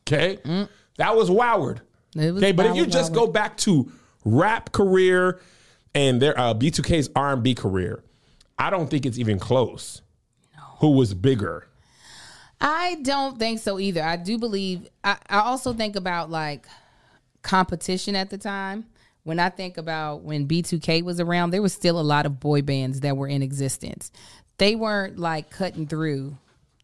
[0.07, 0.41] Okay.
[0.99, 1.81] That was Woward.
[2.15, 2.53] Was Okay.
[2.53, 3.15] But if you just Woward.
[3.15, 3.91] go back to
[4.27, 5.41] rap career
[5.95, 8.03] and their uh, B2K's R&B career,
[8.59, 10.03] I don't think it's even close.
[10.81, 11.67] Who was bigger?
[12.61, 14.03] I don't think so either.
[14.03, 14.89] I do believe.
[15.03, 16.67] I, I also think about like
[17.43, 18.87] competition at the time.
[19.23, 22.61] When I think about when B2K was around, there was still a lot of boy
[22.63, 24.11] bands that were in existence.
[24.59, 26.37] They weren't like cutting through,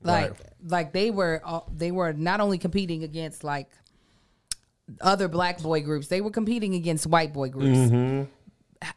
[0.02, 0.40] like Right.
[0.66, 1.42] like they were.
[1.74, 3.68] They were not only competing against like
[5.00, 8.26] other black boy groups, they were competing against white boy groups.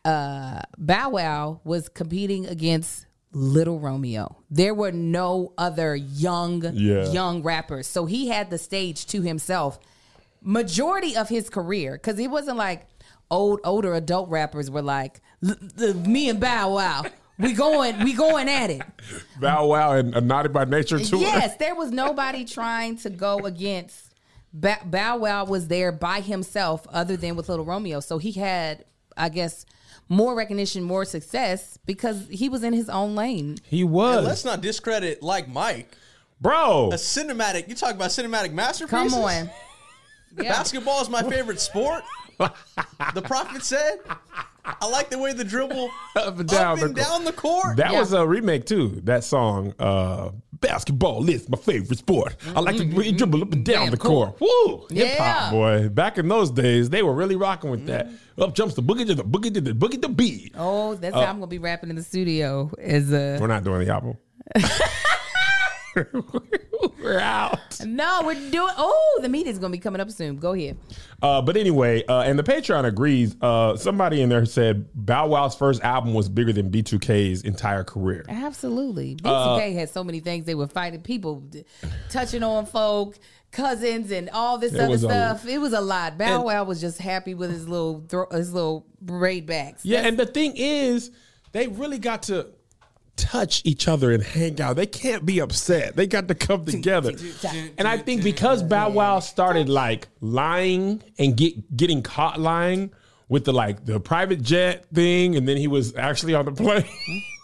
[0.05, 4.37] Uh, Bow Wow was competing against Little Romeo.
[4.49, 7.09] There were no other young Yeah.
[7.11, 9.79] young rappers, so he had the stage to himself.
[10.41, 12.85] Majority of his career, because it wasn't like
[13.31, 17.03] old older adult rappers were like "L- l- me and Bow Wow.
[17.39, 18.83] We going, we going at it.
[19.41, 21.17] Bow Wow and Naughty by Nature too.
[21.17, 24.13] Yes, there was nobody trying to go against.
[24.53, 28.01] Ba- Bow Wow was there by himself, other than with Little Romeo.
[28.01, 28.85] So he had,
[29.17, 29.65] I guess,
[30.09, 33.57] more recognition, more success because he was in his own lane.
[33.63, 34.25] He And was.
[34.25, 35.95] let's not discredit like Mike.
[36.41, 36.89] Bro.
[36.91, 37.69] A cinematic.
[37.69, 39.13] You talk about cinematic masterpieces.
[39.13, 39.49] Come on,
[40.37, 40.49] yeah.
[40.51, 42.03] Basketball is my favorite sport.
[43.13, 43.99] the prophet said.
[44.65, 47.07] I like the way the dribble Up and down up the and court.
[47.07, 47.77] down the court.
[47.77, 47.99] That Yeah.
[47.99, 49.01] was a remake too.
[49.03, 50.29] That song, uh,
[50.63, 52.97] "Basketball is my favorite sport." I like to mm-hmm.
[52.97, 53.17] really mm-hmm.
[53.17, 54.33] dribble up and down Damn the cool.
[54.33, 54.41] court.
[54.41, 55.89] Woo, hip hop boy.
[55.89, 58.07] Back in those days, they were really rocking with that.
[58.07, 58.41] Mm-hmm.
[58.41, 60.53] Up jumps the boogie to the boogie to the boogie to beat.
[60.57, 62.71] Oh, that's how I'm gonna be rapping in the studio.
[62.79, 64.17] Is a We're not doing the album.
[67.01, 67.59] we're out.
[67.85, 68.73] no, we're doing.
[68.77, 70.37] Oh, the meeting's gonna be coming up soon.
[70.37, 70.77] Go ahead.
[71.21, 73.35] Uh, but anyway, uh, and the Patreon agrees.
[73.41, 78.25] Uh, somebody in there said Bow Wow's first album was bigger than B2K's entire career.
[78.29, 79.17] Absolutely.
[79.23, 81.43] Uh, B2K had so many things they were fighting people,
[82.09, 83.17] touching on folk,
[83.51, 85.47] cousins, and all this It other was a- stuff.
[85.47, 86.17] it was a lot.
[86.17, 89.85] Bow And- Wow was just happy with his little thro- his little braid backs.
[89.85, 91.11] Yeah, and the thing is,
[91.51, 92.47] they really got to
[93.15, 94.75] touch each other and hang out.
[94.75, 95.95] They can't be upset.
[95.95, 97.13] They got to come together.
[97.77, 102.91] And I think because Bow Wow started like lying and get getting caught lying
[103.29, 106.85] with the like the private jet thing, and then he was actually on the plane.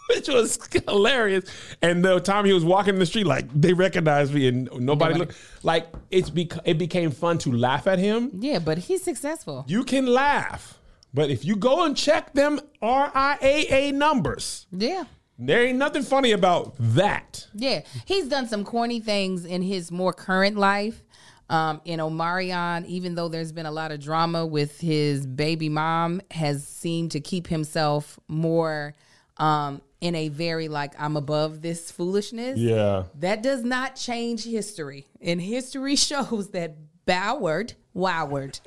[0.08, 1.44] Which was hilarious,
[1.82, 4.84] and the time he was walking in the street, like they recognized me, and nobody,
[4.84, 5.18] Nobody.
[5.20, 5.36] looked.
[5.62, 9.64] Like it's bec- it became fun to laugh at him, Yeah, but he's successful.
[9.68, 10.80] you can laugh,
[11.14, 15.04] But if you go and check them RIAA numbers, Yeah.
[15.40, 17.48] There ain't nothing funny about that.
[17.54, 21.02] Yeah, he's done some corny things in his more current life.
[21.48, 26.20] Um, in Omarion, even though there's been a lot of drama with his baby mom,
[26.30, 28.94] has seemed to keep himself more
[29.36, 32.56] um, in a very like I'm above this foolishness.
[32.56, 33.04] Yeah.
[33.16, 38.60] That does not change history, and history shows that Boward, Woward,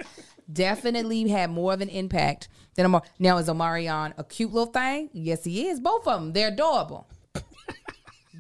[0.52, 3.04] definitely had more of an impact than Omar.
[3.20, 5.10] Now is Omarion a cute little thing?
[5.14, 5.80] Yes, he is.
[5.80, 7.08] Both of them, they're adorable.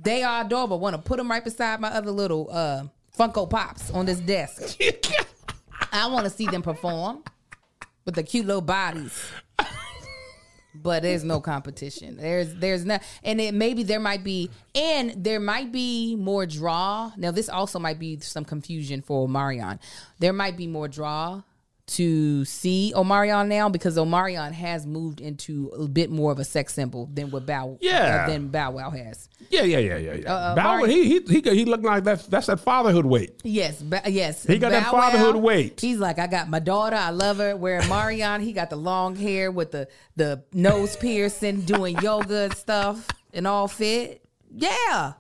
[0.03, 0.79] They are adorable.
[0.79, 2.83] Want to put them right beside my other little uh,
[3.17, 4.77] Funko Pops on this desk.
[5.93, 7.23] I want to see them perform
[8.05, 9.23] with the cute little bodies.
[10.75, 12.17] But there's no competition.
[12.17, 17.11] There's there's not, and it maybe there might be, and there might be more draw.
[17.15, 19.79] Now this also might be some confusion for Omarion.
[20.17, 21.43] There might be more draw
[21.85, 26.73] to see Omarion now because Omarion has moved into a bit more of a sex
[26.73, 28.23] symbol than what Bow Yeah.
[28.25, 29.27] uh, than Bow Wow has.
[29.49, 30.33] Yeah, yeah, yeah, yeah, yeah.
[30.33, 32.23] uh, Bow- Mari- he he he he looked like that.
[32.29, 33.41] That's that fatherhood weight.
[33.43, 34.45] Yes, ba- yes.
[34.45, 35.81] He got that Bow Wow, fatherhood weight.
[35.81, 36.95] He's like, I got my daughter.
[36.95, 37.55] I love her.
[37.57, 42.55] Where Marion, he got the long hair with the the nose piercing, doing yoga and
[42.55, 44.21] stuff, and all fit.
[44.55, 45.13] Yeah,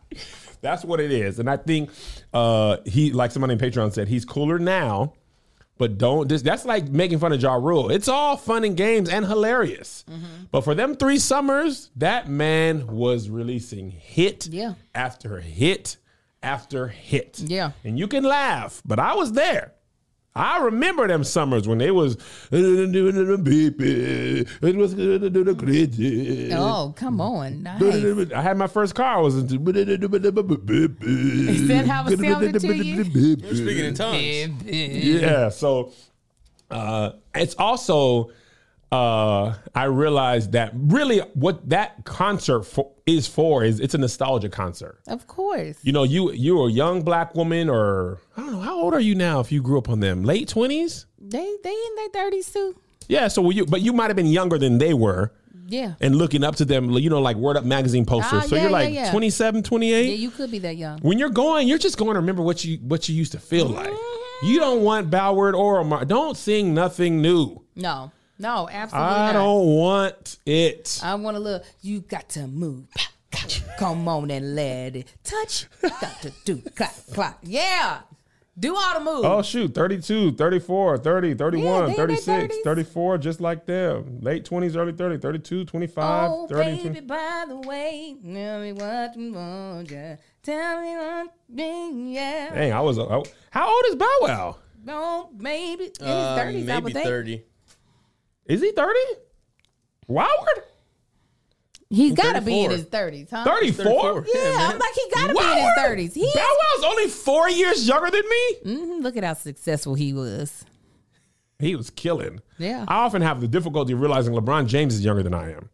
[0.61, 1.39] That's what it is.
[1.39, 1.89] And I think
[2.33, 5.13] uh he like somebody in Patreon said, he's cooler now,
[5.77, 7.89] but don't this that's like making fun of Ja Rule.
[7.89, 10.05] It's all fun and games and hilarious.
[10.09, 10.45] Mm-hmm.
[10.51, 14.73] But for them three summers, that man was releasing hit Yeah.
[14.93, 15.97] after hit
[16.41, 17.39] after hit.
[17.39, 17.71] Yeah.
[17.83, 19.73] And you can laugh, but I was there.
[20.35, 22.17] I remember them summers when they was
[22.51, 24.95] it was
[25.55, 26.51] crazy.
[26.53, 27.61] Oh, come on.
[27.61, 28.31] Nice.
[28.31, 29.17] I had my first car.
[29.17, 29.53] I was into.
[29.55, 29.61] Is
[31.67, 33.37] that how it sounded to you?
[33.43, 34.63] We're speaking in tongues.
[34.65, 35.49] Yeah.
[35.49, 35.91] So
[36.71, 38.31] uh, it's also
[38.93, 44.49] uh, I realized that really what that concert for, is for is it's a nostalgia
[44.49, 44.99] concert.
[45.07, 45.77] Of course.
[45.81, 48.99] You know, you you're a young black woman, or I don't know how old are
[48.99, 49.39] you now?
[49.39, 51.07] If you grew up on them, late twenties.
[51.19, 52.75] They they in their thirties too.
[53.07, 53.29] Yeah.
[53.29, 55.33] So you, but you might have been younger than they were.
[55.65, 55.95] Yeah.
[55.99, 58.43] And looking up to them, you know, like Word Up magazine posters.
[58.43, 59.09] Ah, so yeah, you're like yeah.
[59.09, 60.05] 27, 28.
[60.05, 60.99] Yeah, you could be that young.
[60.99, 63.67] when you're going, you're just going to remember what you what you used to feel
[63.67, 63.93] like.
[64.43, 66.03] You don't want Ballard or Omar.
[66.03, 67.63] Don't sing nothing new.
[67.75, 69.33] No, no, absolutely I not.
[69.33, 70.99] don't want it.
[71.03, 71.65] I want a little.
[71.81, 72.85] You got to move.
[73.79, 75.67] Come on and let it touch.
[75.81, 77.39] Got to do clap, clap.
[77.43, 78.01] Yeah.
[78.57, 79.25] Do all the moves.
[79.25, 84.19] Oh shoot, 32, 34, 30, 31, they in their 36, 34 just like them.
[84.21, 86.61] Late 20s, early 30, 32, 25, Oh, 30.
[86.63, 86.99] baby, 20.
[87.01, 90.17] by the way, tell me what you want, yeah.
[90.43, 92.53] Tell me what you yeah.
[92.53, 94.57] Dang, I was I, How old is Bow Wow?
[94.85, 97.05] No, maybe in his Uh, 30s, I would maybe think.
[97.07, 97.43] 30.
[98.45, 98.99] Is he 30?
[100.09, 100.27] Woward?
[101.89, 103.43] He's got to be in his 30s, huh?
[103.43, 103.85] 34?
[103.85, 104.25] 34.
[104.33, 106.13] Yeah, Yeah, I'm like, he got to be in his 30s.
[106.15, 108.55] He Bow Wow's only four years younger than me?
[108.65, 110.65] Mhm, Look at how successful he was.
[111.59, 112.41] He was killing.
[112.57, 112.83] Yeah.
[112.87, 115.69] I often have the difficulty realizing LeBron James is younger than I am.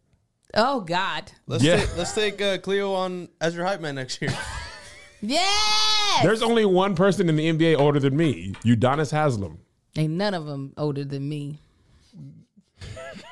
[0.54, 1.32] Oh, God.
[1.46, 1.76] Let's Yeah.
[1.78, 4.32] take let's take uh, Cleo on as your hype man next year.
[5.22, 6.20] yeah.
[6.22, 9.58] There's only one person in the NBA older than me, Udonis Haslem.
[9.96, 11.60] Ain't none of them older than me.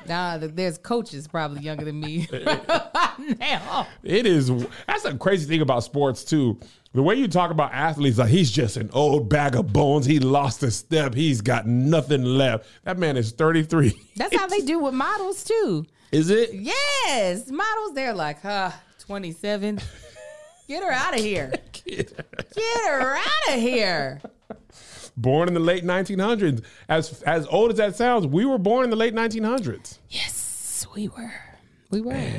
[0.09, 2.27] Nah, there's coaches probably younger than me.
[3.41, 4.51] now, It is
[4.87, 6.59] that's a crazy thing about sports too.
[6.95, 10.07] The way you talk about athletes, like he's just an old bag of bones.
[10.07, 11.15] He lost a step.
[11.15, 12.67] He's got nothing left.
[12.85, 13.93] That man is 33.
[14.17, 15.87] that's how they do with models too.
[16.11, 16.55] Is it?
[16.55, 17.95] Yes, models.
[17.95, 19.79] They're like, huh, 27.
[20.67, 21.53] Get her out of here.
[21.85, 22.15] Get
[22.57, 24.21] her out of here.
[25.21, 26.63] Born in the late 1900s.
[26.89, 29.99] As as old as that sounds, we were born in the late 1900s.
[30.09, 31.33] Yes, we were.
[31.91, 32.31] We were.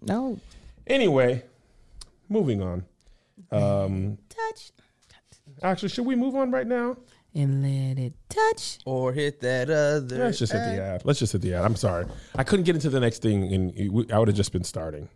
[0.00, 0.38] No,
[0.86, 1.42] Anyway,
[2.28, 2.84] moving on.
[3.50, 4.70] Um, touch
[5.62, 6.96] actually, should we move on right now?
[7.34, 8.78] and let it touch.
[8.86, 10.16] or hit that other.
[10.24, 11.02] Let's just hit the ad.
[11.04, 11.66] Let's just hit the ad.
[11.66, 12.06] I'm sorry.
[12.34, 15.10] I couldn't get into the next thing, and I would have just been starting.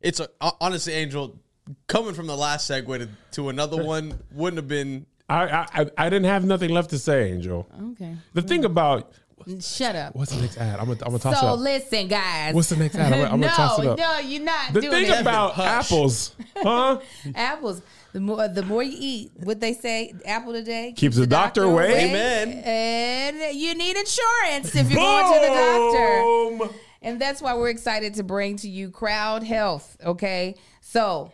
[0.00, 0.28] It's a,
[0.60, 1.38] honestly, Angel,
[1.86, 5.06] coming from the last segue to, to another one wouldn't have been.
[5.28, 7.66] I, I I didn't have nothing left to say, Angel.
[7.92, 8.66] Okay, The thing mm.
[8.66, 9.12] about
[9.60, 10.14] shut up.
[10.16, 10.78] what's the next ad?
[10.78, 11.58] I'm gonna I'm gonna toss So it up.
[11.60, 12.54] listen, guys.
[12.54, 13.12] What's the next ad?
[13.12, 13.98] I'm gonna- I'm gonna toss it up.
[13.98, 15.20] no, you're not The doing thing it.
[15.20, 15.66] about Hush.
[15.86, 17.00] apples, huh?
[17.34, 17.82] apples.
[18.12, 22.08] The more the more you eat, what they say, apple today Keeps the doctor away.
[22.08, 22.62] Amen.
[22.64, 26.22] And you need insurance if you're going to the doctor.
[26.22, 26.70] Boom.
[27.02, 29.96] And that's why we're excited to bring to you Crowd Health.
[30.04, 30.54] Okay.
[30.80, 31.30] So,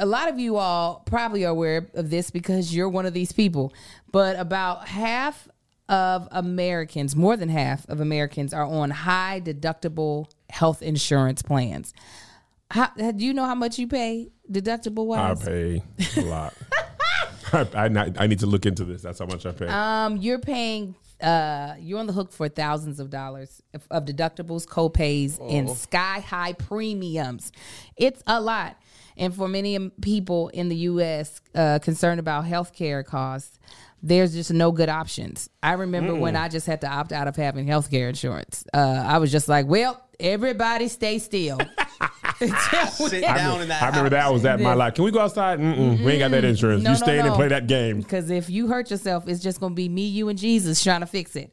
[0.00, 3.32] a lot of you all probably are aware of this because you're one of these
[3.32, 3.72] people,
[4.10, 5.46] but about half
[5.88, 11.92] of Americans, more than half of Americans, are on high deductible health insurance plans.
[12.70, 15.42] How, do you know how much you pay deductible wise?
[15.42, 15.82] I pay
[16.16, 16.54] a lot.
[17.52, 19.02] I, I, I need to look into this.
[19.02, 19.66] That's how much I pay.
[19.66, 20.94] Um, you're paying.
[21.20, 26.20] Uh, you're on the hook for thousands of dollars of, of deductibles, co-pays, and sky
[26.20, 27.52] high premiums.
[27.96, 28.76] It's a lot,
[29.16, 31.40] and for many um, people in the U.S.
[31.54, 33.58] Uh, concerned about healthcare costs,
[34.02, 35.50] there's just no good options.
[35.62, 38.64] I remember when I just had to opt out of having healthcare insurance.
[38.72, 41.58] Uh, I was just like, "Well, everybody stay still."
[42.40, 43.82] Sit down in that.
[43.82, 44.94] I remember that was at my life.
[44.94, 45.58] Can we go outside?
[45.58, 46.82] Mm-mm, we ain't got that insurance.
[46.82, 47.98] No, you no, stay in and play that game.
[47.98, 51.00] Because if you hurt yourself, it's just going to be me, you, and Jesus trying
[51.00, 51.52] to fix it.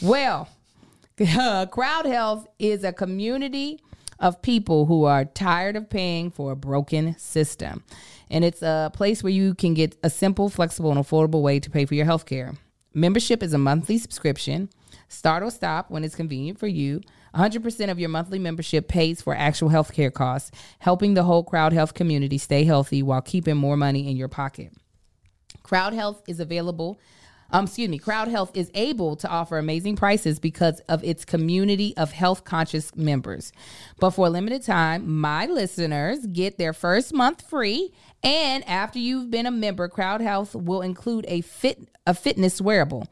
[0.00, 0.48] Well,
[1.70, 3.78] Crowd Health is a community
[4.22, 7.84] of people who are tired of paying for a broken system.
[8.30, 11.68] And it's a place where you can get a simple, flexible, and affordable way to
[11.68, 12.54] pay for your health care.
[12.94, 14.70] Membership is a monthly subscription.
[15.08, 17.00] Start or stop when it's convenient for you.
[17.34, 21.94] 100% of your monthly membership pays for actual healthcare costs, helping the whole Crowd Health
[21.94, 24.72] community stay healthy while keeping more money in your pocket.
[25.62, 26.98] Crowd Health is available.
[27.52, 27.98] Um, excuse me.
[27.98, 32.94] Crowd Health is able to offer amazing prices because of its community of health conscious
[32.96, 33.52] members.
[34.00, 37.92] But for a limited time, my listeners get their first month free.
[38.22, 43.06] And after you've been a member, Crowd Health will include a fit a fitness wearable.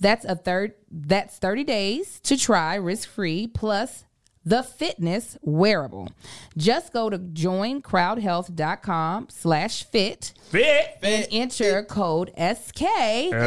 [0.00, 0.74] That's a third.
[0.90, 4.04] That's thirty days to try risk free plus
[4.44, 6.08] the fitness wearable.
[6.56, 10.98] Just go to joincrowdhealth.com slash fit Fit.
[11.02, 12.80] and enter code SK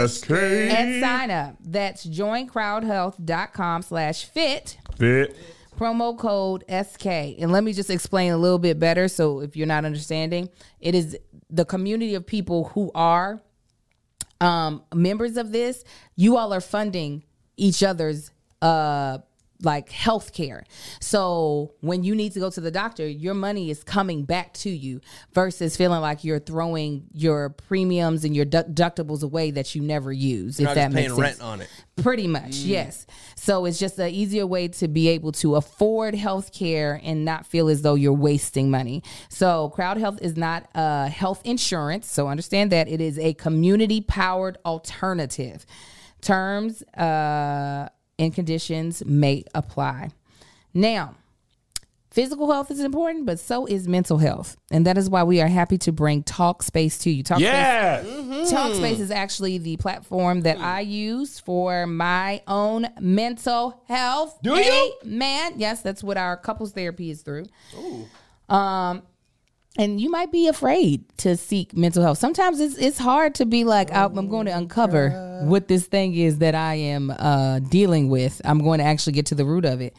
[0.07, 0.31] SK.
[0.31, 1.55] at sign up.
[1.63, 4.77] That's joincrowdhealth.com slash fit.
[4.97, 5.35] Fit.
[5.77, 7.05] Promo code SK.
[7.39, 9.07] And let me just explain a little bit better.
[9.07, 11.15] So if you're not understanding, it is
[11.49, 13.39] the community of people who are
[14.41, 15.83] um, members of this.
[16.15, 17.23] You all are funding
[17.57, 18.31] each other's
[18.61, 19.19] uh
[19.61, 20.63] like health care.
[20.99, 24.69] So when you need to go to the doctor, your money is coming back to
[24.69, 25.01] you
[25.33, 30.59] versus feeling like you're throwing your premiums and your deductibles away that you never use.
[30.59, 31.39] You're if not that just makes paying sense.
[31.39, 31.69] rent on it.
[32.03, 33.07] Pretty much, yes.
[33.35, 37.45] So it's just an easier way to be able to afford health care and not
[37.45, 39.01] feel as though you're wasting money.
[39.29, 42.05] So Crowd Health is not a health insurance.
[42.11, 45.65] So understand that it is a community powered alternative.
[46.21, 47.89] Terms uh,
[48.19, 50.09] and conditions may apply.
[50.73, 51.15] Now,
[52.17, 54.57] Physical health is important, but so is mental health.
[54.71, 57.23] And that is why we are happy to bring Talkspace to you.
[57.23, 58.01] Talkspace Yeah.
[58.01, 64.39] Talkspace is actually the platform that I use for my own mental health.
[64.41, 64.93] Do you?
[65.03, 67.45] Man, yes, that's what our couples therapy is through.
[68.49, 69.03] Um,
[69.77, 72.17] and you might be afraid to seek mental health.
[72.17, 76.15] Sometimes it's it's hard to be like, I'm I'm going to uncover what this thing
[76.15, 78.41] is that I am uh, dealing with.
[78.43, 79.95] I'm going to actually get to the root of it.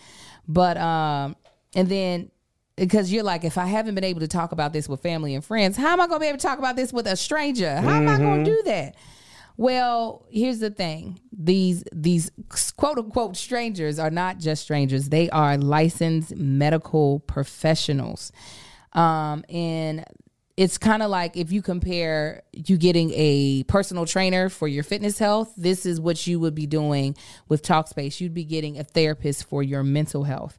[0.47, 1.37] But um,
[1.75, 2.31] and then
[2.77, 5.45] because you're like, if I haven't been able to talk about this with family and
[5.45, 7.77] friends, how am I going to be able to talk about this with a stranger?
[7.77, 8.97] How am I going to do that?
[9.57, 11.21] Well, here's the thing.
[11.37, 12.31] These these
[12.77, 15.09] quote unquote strangers are not just strangers.
[15.09, 18.31] They are licensed medical professionals.
[18.99, 20.05] Um and
[20.57, 25.17] it's kind of like if you compare you getting a personal trainer for your fitness
[25.17, 27.17] health, this is what you would be doing
[27.49, 28.21] with Talkspace.
[28.21, 30.59] You'd be getting a therapist for your mental health.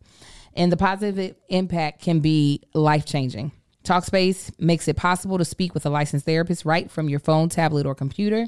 [0.54, 3.52] And the positive impact can be life changing.
[3.84, 7.86] Talkspace makes it possible to speak with a licensed therapist right from your phone, tablet,
[7.86, 8.46] or computer.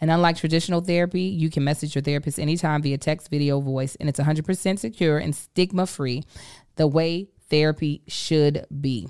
[0.00, 4.08] And unlike traditional therapy, you can message your therapist anytime via text, video, voice, and
[4.08, 6.22] it's 100% secure and stigma free,
[6.76, 9.08] the way therapy should be.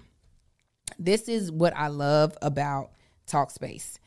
[0.98, 2.90] This is what I love about
[3.26, 3.98] Talkspace.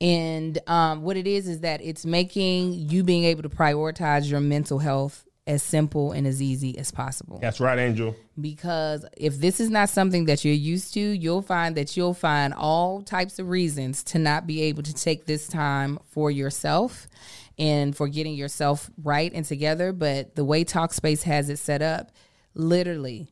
[0.00, 4.40] And um, what it is is that it's making you being able to prioritize your
[4.40, 8.16] mental health as simple and as easy as possible That's right, Angel.
[8.40, 12.54] because if this is not something that you're used to, you'll find that you'll find
[12.54, 17.08] all types of reasons to not be able to take this time for yourself
[17.58, 19.92] and for getting yourself right and together.
[19.92, 22.10] But the way Talkspace has it set up,
[22.54, 23.28] literally,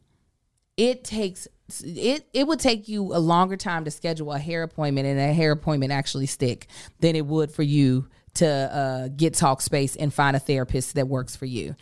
[0.76, 1.48] it takes
[1.84, 5.32] it it would take you a longer time to schedule a hair appointment and a
[5.32, 6.66] hair appointment actually stick
[7.00, 11.36] than it would for you to uh, get Talkspace and find a therapist that works
[11.36, 11.74] for you.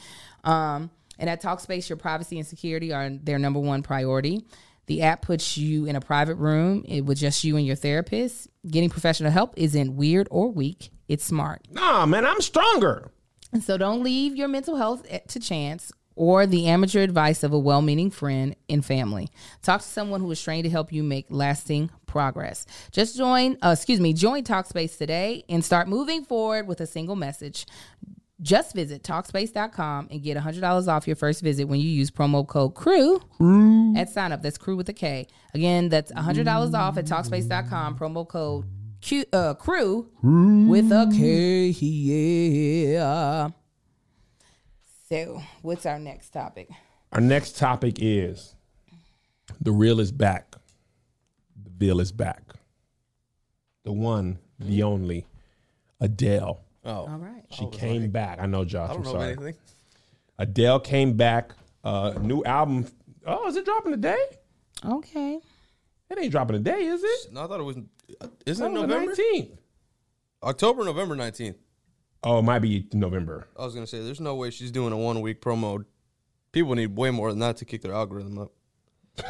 [0.43, 4.45] Um, and at Talkspace, your privacy and security are their number one priority.
[4.87, 8.49] The app puts you in a private room it, with just you and your therapist.
[8.69, 11.63] Getting professional help isn't weird or weak; it's smart.
[11.71, 13.11] Nah, man, I'm stronger.
[13.53, 17.59] And so don't leave your mental health to chance or the amateur advice of a
[17.59, 19.31] well meaning friend and family.
[19.63, 22.67] Talk to someone who is trained to help you make lasting progress.
[22.93, 27.17] Just join, uh, excuse me, join Talkspace today and start moving forward with a single
[27.17, 27.65] message.
[28.43, 32.75] Just visit Talkspace.com and get $100 off your first visit when you use promo code
[32.75, 34.43] CREW at sign up.
[34.43, 35.27] That's CREW with a K.
[35.55, 38.67] Again, that's $100 off at Talkspace.com, promo code
[39.01, 41.69] Q, uh, CREW with a K.
[41.71, 43.49] Yeah.
[45.11, 46.69] So, what's our next topic?
[47.11, 48.55] Our next topic is
[49.61, 50.55] the real is back.
[51.61, 52.43] The bill is back.
[53.83, 55.27] The one, the only,
[56.01, 56.61] Adele.
[56.85, 57.43] Oh, All right.
[57.51, 58.39] She came back.
[58.41, 58.91] I know, Josh.
[58.91, 59.33] I don't I'm know sorry.
[59.33, 59.55] anything.
[60.39, 61.55] Adele came back.
[61.83, 62.87] Uh, new album.
[63.27, 64.23] Oh, is it dropping today?
[64.85, 65.41] Okay.
[66.09, 67.33] It ain't dropping today, is it?
[67.33, 67.77] No, I thought it was.
[68.47, 69.13] Isn't it Oh, the November?
[69.15, 69.59] 19th.
[70.45, 71.57] October, November nineteenth.
[72.23, 73.47] Oh, it might be November.
[73.59, 75.85] I was gonna say, there's no way she's doing a one week promo.
[76.53, 78.53] People need way more than that to kick their algorithm up.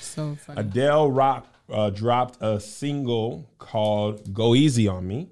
[0.00, 0.60] So funny.
[0.60, 5.28] Adele Rock uh, dropped a single called "Go Easy on Me,"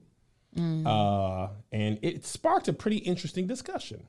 [0.86, 4.06] uh, and it sparked a pretty interesting discussion.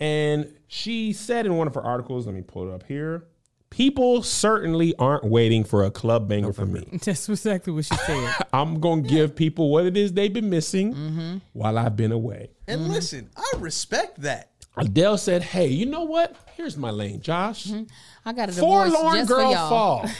[0.00, 3.24] And she said in one of her articles, let me pull it up here.
[3.70, 6.88] People certainly aren't waiting for a club banger from me.
[7.04, 8.34] That's exactly what she said.
[8.52, 11.36] I'm gonna give people what it is they've been missing mm-hmm.
[11.52, 12.50] while I've been away.
[12.66, 12.92] And mm-hmm.
[12.92, 14.50] listen, I respect that.
[14.76, 16.34] Adele said, "Hey, you know what?
[16.56, 17.66] Here's my lane, Josh.
[17.66, 17.84] Mm-hmm.
[18.24, 19.68] I got a divorce Forlorn just girl for y'all.
[19.68, 20.10] fall.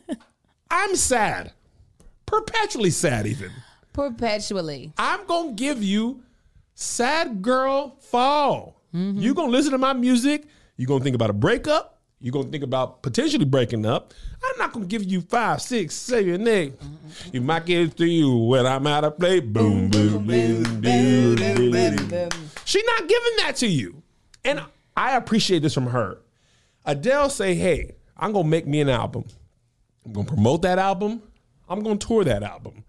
[0.70, 1.52] I'm sad,
[2.26, 3.26] perpetually sad.
[3.26, 3.50] Even
[3.92, 4.92] Perpetually.
[4.98, 6.22] I'm gonna give you
[6.74, 8.80] sad girl fall.
[8.92, 10.46] You gonna listen to my music.
[10.76, 11.93] You gonna think about a breakup.
[12.24, 14.14] You gonna think about potentially breaking up.
[14.42, 16.72] I'm not gonna give you five, six, seven, eight.
[17.34, 19.40] You might get it to you when I'm out of play.
[19.40, 22.30] Boom, boom, boom, boom, boom, boom.
[22.64, 24.02] She not giving that to you.
[24.42, 24.62] And
[24.96, 26.16] I appreciate this from her.
[26.86, 29.26] Adele say, hey, I'm gonna make me an album.
[30.06, 31.22] I'm gonna promote that album.
[31.68, 32.84] I'm gonna tour that album.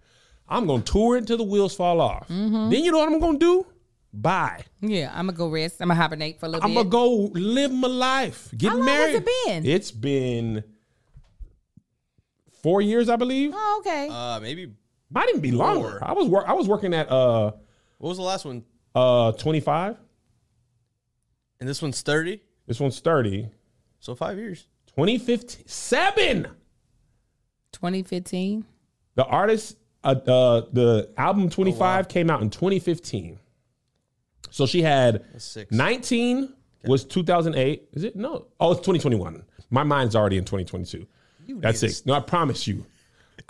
[0.48, 2.30] I'm gonna tour it until the wheels fall off.
[2.30, 2.70] Mm-hmm.
[2.70, 3.68] Then you know what I'm gonna do?
[4.22, 4.64] Bye.
[4.82, 5.82] Yeah, I'm gonna go rest.
[5.82, 6.70] I'm gonna hibernate for a little bit.
[6.70, 8.50] I'm gonna go live my life.
[8.58, 9.16] Get How long has married.
[9.16, 9.66] it been?
[9.66, 10.64] It's been
[12.64, 13.52] four years, I believe.
[13.54, 14.08] Oh, okay.
[14.10, 14.72] Uh, maybe.
[15.12, 16.00] Might even be longer.
[16.00, 16.04] Four.
[16.08, 17.52] I was wor- I was working at uh
[17.98, 18.64] What was the last one?
[18.94, 19.98] uh 25.
[21.60, 22.42] And this one's thirty.
[22.68, 23.50] This one's 30.
[24.00, 24.66] So five years.
[24.88, 25.68] 2015.
[25.68, 26.48] Seven.
[27.74, 28.66] 2015.
[29.16, 33.40] The artist, uh, uh, the Oh, album 25 came out in 2015.
[34.56, 35.70] So she had six.
[35.70, 36.54] 19
[36.86, 37.90] was 2008.
[37.92, 38.16] Is it?
[38.16, 38.46] No.
[38.58, 39.44] Oh, it's 2021.
[39.70, 41.06] My mind's already in 2022.
[41.60, 42.02] That's need it.
[42.06, 42.86] No, I promise you.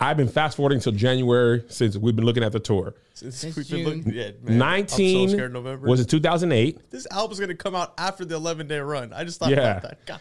[0.00, 2.94] I've been fast forwarding till January since we've been looking at the tour.
[3.14, 3.98] Since It's we've been June.
[3.98, 5.52] looking, yeah, man, 19 I'm so scared.
[5.52, 6.90] November was it 2008.
[6.90, 9.12] This album's gonna come out after the 11 day run.
[9.12, 9.76] I just thought Yeah.
[9.78, 10.20] about that.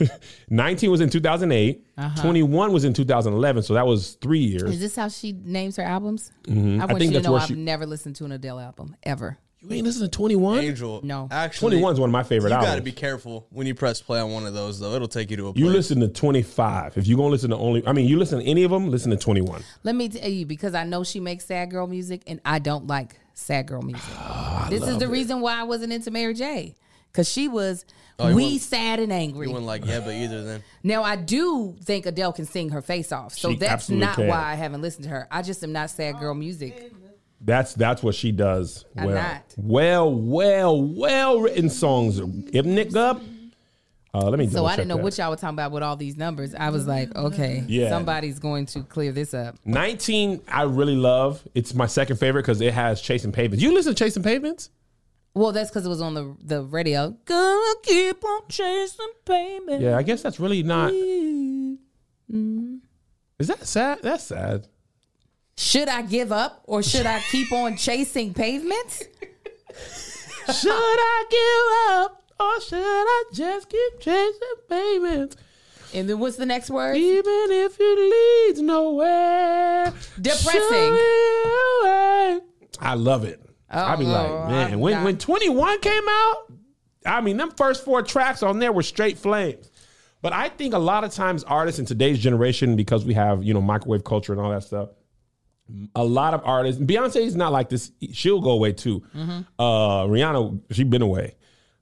[0.00, 0.10] God.
[0.50, 1.82] 19 was in 2008.
[1.96, 2.22] Uh-huh.
[2.22, 3.62] 21 was in 2011.
[3.62, 4.64] So that was three years.
[4.64, 6.30] Is this how she names her albums?
[6.44, 6.78] Mhm.
[6.78, 8.96] I I want think you to know I've she- never listened to an Adele album
[9.02, 9.38] ever.
[9.68, 10.58] You ain't listening to 21?
[10.60, 11.00] Angel.
[11.02, 11.28] No.
[11.30, 12.72] Actually, 21 is one of my favorite You albums.
[12.72, 14.94] got to be careful when you press play on one of those, though.
[14.94, 15.64] It'll take you to a place.
[15.64, 16.96] You listen to 25.
[16.96, 18.90] If you're going to listen to only, I mean, you listen to any of them,
[18.90, 19.62] listen to 21.
[19.82, 22.86] Let me tell you, because I know she makes sad girl music, and I don't
[22.86, 24.02] like sad girl music.
[24.18, 26.74] Ah, this is the reason why I wasn't into Mary J.
[27.12, 27.84] Because she was
[28.18, 29.46] Oh, we sad and angry.
[29.46, 30.62] You wouldn't like yeah, but either then.
[30.82, 34.26] Now I do think Adele can sing her face off, so She that's not can.
[34.28, 35.28] why I haven't listened to her.
[35.30, 36.92] I just am not sad girl music.
[37.40, 39.14] That's that's what she does I'm well.
[39.14, 39.54] not.
[39.56, 42.18] Well, well, well written songs.
[42.52, 43.20] If Nick up,
[44.14, 44.48] uh, let me.
[44.48, 45.02] So I didn't know that.
[45.02, 46.54] what y'all were talking about with all these numbers.
[46.54, 47.90] I was like, okay, Yeah.
[47.90, 49.56] somebody's going to clear this up.
[49.66, 51.46] 19, I really love.
[51.54, 53.62] It's my second favorite because it has Chasing Pavements.
[53.62, 54.70] You listen to Chasing Pavements?
[55.34, 57.14] Well, that's because it was on the the radio.
[57.26, 59.82] Gonna keep on chasing pavements.
[59.82, 60.90] Yeah, I guess that's really not.
[63.38, 63.98] Is that sad?
[64.02, 64.66] That's sad.
[65.58, 69.02] Should I give up or should I keep on chasing pavements?
[70.52, 75.36] should I give up or should I just keep chasing pavements?
[75.94, 76.96] And then what's the next word?
[76.96, 79.94] Even if it leads nowhere.
[80.20, 80.60] Depressing.
[80.60, 82.40] show me a way.
[82.80, 83.40] I love it.
[83.70, 86.52] I be Oh, like, man, I'm when, not- when 21 came out,
[87.06, 89.70] I mean, them first four tracks on there were straight flames.
[90.22, 93.54] But I think a lot of times artists in today's generation, because we have, you
[93.54, 94.90] know, microwave culture and all that stuff,
[95.94, 97.90] a lot of artists, Beyonce is not like this.
[98.12, 99.00] She'll go away too.
[99.14, 99.40] Mm-hmm.
[99.58, 101.34] Uh, Rihanna, she been away.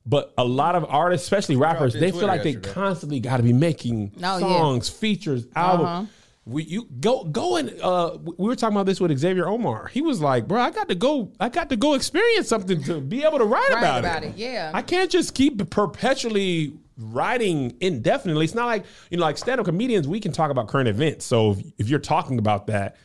[0.06, 3.38] But a lot of artists, especially rappers, in they feel Twitter like they constantly got
[3.38, 4.38] to be making Oh, yeah.
[4.38, 5.88] songs, features, albums.
[5.88, 6.04] Uh-huh.
[6.46, 9.86] We you go go and uh, we were talking about this with Xavier Omar.
[9.86, 11.32] He was like, "Bro, I got to go.
[11.40, 14.26] I got to go experience something to be able to write, Write about, about it.
[14.26, 14.70] it, yeah.
[14.74, 18.44] I can't just keep perpetually writing indefinitely.
[18.44, 20.06] It's not like you know, like stand-up comedians.
[20.06, 21.24] We can talk about current events.
[21.24, 22.96] So if, if you're talking about that,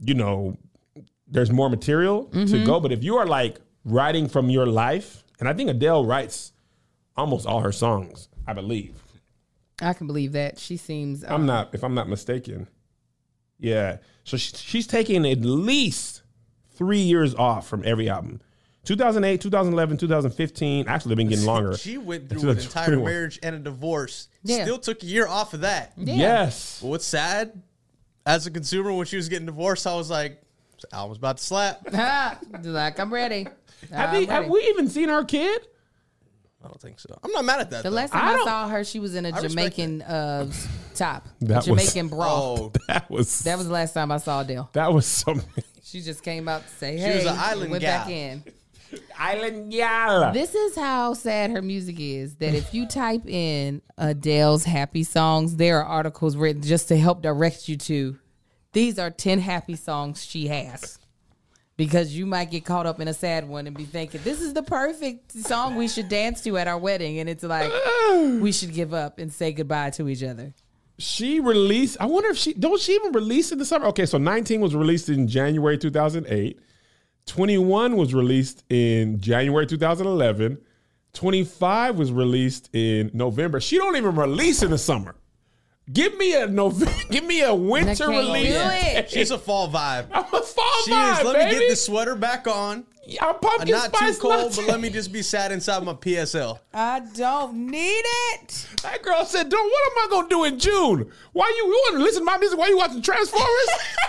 [0.00, 0.56] you know,
[1.28, 2.52] there's more material Mm-hmm.
[2.52, 2.80] to go.
[2.80, 6.52] But if you are like writing from your life, and I think Adele writes
[7.16, 9.02] almost all her songs, I believe.
[9.82, 10.58] I can believe that.
[10.58, 11.24] She seems.
[11.24, 12.68] Um, I'm not, if I'm not mistaken.
[13.58, 13.98] Yeah.
[14.24, 16.22] So she, she's taking at least
[16.74, 18.40] three years off from every album.
[18.84, 20.88] 2008, 2011, 2015.
[20.88, 21.76] Actually, they've been getting longer.
[21.76, 24.28] She went through an entire marriage and a divorce.
[24.42, 24.62] Yeah.
[24.64, 25.92] Still took a year off of that.
[25.96, 26.14] yeah.
[26.14, 26.78] Yes.
[26.80, 27.62] But what's sad,
[28.34, 30.40] as a consumer, when she was getting divorced, I was like,
[30.76, 31.86] this album's about to slap.
[32.62, 33.46] Like I'm ready.
[33.92, 34.50] Have, I'm we, have ready.
[34.50, 35.66] we even seen our kid?
[36.62, 37.18] I don't think so.
[37.24, 37.82] I'm not mad at that.
[37.84, 37.96] The though.
[37.96, 40.50] last time I I, don't- saw her, she was in a Jamaican uh,
[40.94, 42.26] top, That was- Jamaican bra.
[42.30, 44.68] oh, That was That was the last time I saw Adele.
[44.74, 45.64] that was something.
[45.82, 47.98] She just came out to say, She "Hey," was an and island went gal.
[48.04, 48.44] back in.
[49.18, 50.32] Island Yala.
[50.32, 52.36] This is how sad her music is.
[52.36, 57.22] That if you type in Adele's happy songs, there are articles written just to help
[57.22, 58.18] direct you to.
[58.72, 60.98] These are ten happy songs she has.
[61.76, 64.52] Because you might get caught up in a sad one and be thinking, this is
[64.52, 67.18] the perfect song we should dance to at our wedding.
[67.20, 67.72] And it's like,
[68.12, 70.52] we should give up and say goodbye to each other.
[70.98, 71.96] she released.
[71.98, 73.86] I wonder if she don't she even release in the summer?
[73.86, 76.60] Okay, so 19 was released in January 2008.
[77.26, 80.58] 21 was released in January 2011.
[81.12, 83.60] 25 was released in November.
[83.60, 85.16] She don't even release in the summer.
[85.92, 86.92] Give me a November.
[87.10, 89.10] Give me a winter release.
[89.10, 90.06] she's a fall vibe.
[90.12, 91.24] I'm a fall She vibe, is.
[91.24, 91.52] Let baby.
[91.54, 92.86] me get the sweater back on.
[93.20, 94.56] I'm pumpkin uh, Not too cold, latte.
[94.56, 96.60] but let me just be sad inside my PSL.
[96.72, 98.02] I don't need
[98.34, 98.66] it.
[98.82, 99.64] That girl said, "Don't.
[99.64, 101.10] What am I gonna do in June?
[101.32, 102.58] Why you, you want to listen to my music?
[102.58, 103.68] Why you watching Transformers?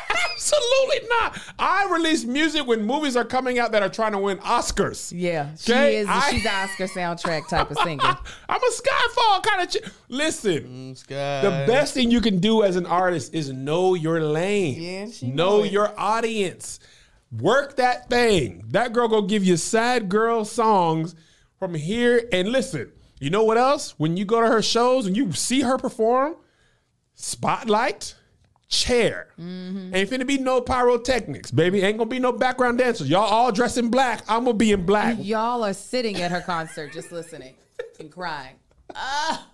[0.34, 1.40] Absolutely not.
[1.58, 5.12] I release music when movies are coming out that are trying to win Oscars.
[5.16, 6.08] Yeah, she Okay, is.
[6.10, 8.04] I- she's an Oscar soundtrack type of singer.
[8.50, 9.70] I'm a Skyfall kind of.
[9.70, 10.64] Ch- listen,
[10.94, 11.42] mm, Sky.
[11.42, 14.82] the best thing you can do as an artist is know your lane.
[14.82, 16.80] Yeah, she know know your audience.
[17.32, 18.66] Work that thing.
[18.70, 21.16] That girl gonna give you sad girl songs
[21.60, 22.28] from here.
[22.32, 23.94] And listen, you know what else?
[23.98, 26.36] When you go to her shows and you see her perform,
[27.14, 28.16] spotlight,
[28.68, 29.28] chair.
[29.40, 29.94] Mm-hmm.
[29.96, 31.82] Ain't finna be no pyrotechnics, baby.
[31.82, 33.10] Ain't gonna be no background dancers.
[33.10, 34.24] Y'all all dressed in black.
[34.28, 35.18] I'm gonna be in black.
[35.20, 37.56] Y'all are sitting at her concert just listening
[38.00, 38.56] and crying.
[38.96, 39.48] Ah,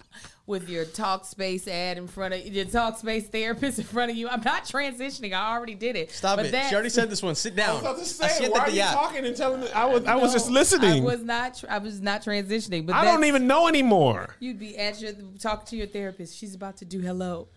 [0.48, 4.18] with your talk space ad in front of your talk space therapist in front of
[4.18, 4.30] you.
[4.30, 5.34] I'm not transitioning.
[5.34, 6.10] I already did it.
[6.10, 6.52] Stop But it.
[6.54, 7.36] that- She already said this one.
[7.36, 7.70] Sit down.
[7.70, 8.92] I was about to say, Siéntate why are you ya.
[8.94, 9.70] talking and telling me?
[9.72, 11.04] I was, I was just listening.
[11.04, 11.58] I was not.
[11.58, 12.86] tr- I was not transitioning.
[12.86, 14.36] But I don't even know anymore.
[14.40, 16.36] You'd be at your talk to your therapist.
[16.38, 17.50] She's about to do hello.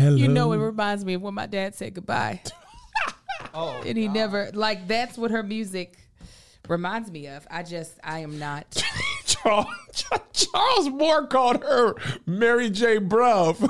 [0.00, 2.40] You know, it reminds me of when my dad said goodbye.
[3.54, 5.96] Oh, and he never like that's what her music
[6.68, 7.46] reminds me of.
[7.50, 8.82] I just I am not.
[9.42, 9.66] Charles,
[10.32, 11.94] Charles Moore called her
[12.26, 12.98] Mary J.
[12.98, 13.68] Bruv.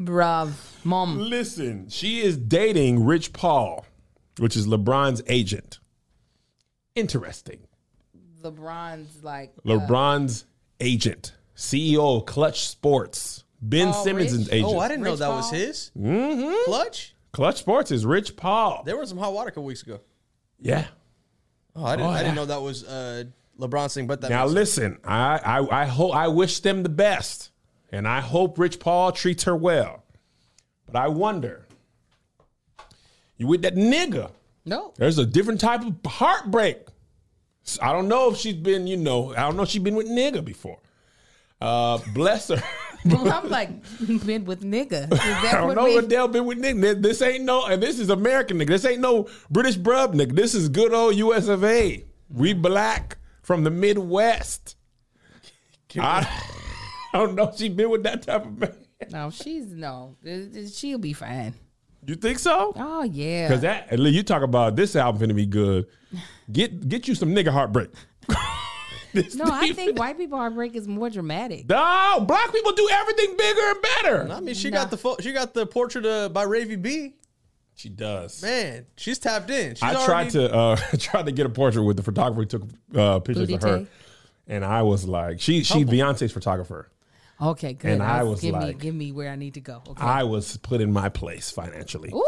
[0.00, 0.52] Bruv,
[0.84, 1.18] mom.
[1.18, 3.86] Listen, she is dating Rich Paul,
[4.38, 5.78] which is LeBron's agent.
[6.94, 7.60] Interesting.
[8.42, 10.46] LeBron's like uh, LeBron's
[10.80, 13.44] agent, CEO of Clutch Sports.
[13.60, 14.48] Ben Oh, Simmons' Rich?
[14.52, 14.74] agent.
[14.74, 15.92] oh, I didn't know Rich that was his.
[15.96, 16.64] Mm-hmm.
[16.64, 17.14] Clutch.
[17.32, 18.82] Clutch Sports is Rich Paul.
[18.84, 20.00] There was some hot water a couple weeks ago.
[20.60, 20.86] Yeah.
[21.74, 22.08] Oh, I didn't.
[22.08, 23.24] Oh, I didn't know that was uh,
[23.58, 24.06] LeBron's thing.
[24.06, 27.50] But that Now makes listen, I I I hope I wish them the best,
[27.90, 30.02] and I hope Rich Paul treats her well.
[30.86, 31.66] But I wonder,
[33.36, 34.30] you with that nigga?
[34.64, 34.92] no.
[34.96, 36.86] There's a different type of heartbreak.
[37.80, 40.08] I don't know if she's been, you know, I don't know if she's been with
[40.08, 40.78] nigga before.
[41.60, 42.62] Uh, bless her.
[43.04, 43.70] I'm like
[44.26, 45.12] been with nigga.
[45.12, 45.96] Is I don't what know we?
[45.96, 46.80] Adele been with nigga.
[46.80, 48.68] This, this ain't no, and this is American nigga.
[48.68, 50.34] This ain't no British brub nigga.
[50.34, 52.04] This is good old US of A.
[52.28, 54.76] We black from the Midwest.
[55.98, 56.26] I,
[57.12, 58.74] I don't know if she been with that type of man.
[59.10, 60.16] no, she's no.
[60.72, 61.54] She'll be fine.
[62.06, 62.72] You think so?
[62.74, 63.48] Oh yeah.
[63.48, 65.86] Because that you talk about this album finna be good.
[66.50, 67.90] Get get you some nigga heartbreak.
[69.12, 71.68] This No, I think white people heartbreak is more dramatic.
[71.68, 74.32] No, black people do everything bigger and better.
[74.32, 74.78] I mean, she Nah.
[74.78, 77.14] got the pho- she got the portrait uh, by Raven B.
[77.74, 78.42] She does.
[78.42, 79.74] Man, she's tapped in.
[79.74, 82.46] She's I already, tried to uh tried to get a portrait with the photographer who
[82.46, 82.62] took
[82.96, 83.86] uh, pictures Booty of her, Tay?
[84.48, 86.88] and I was like, she she Beyonce's photographer.
[87.40, 87.90] Okay, good.
[87.90, 89.82] And I I'll- was give me like- give me where I need to go.
[89.88, 90.02] Okay.
[90.04, 92.10] I was put in my place financially.
[92.14, 92.24] Ooh,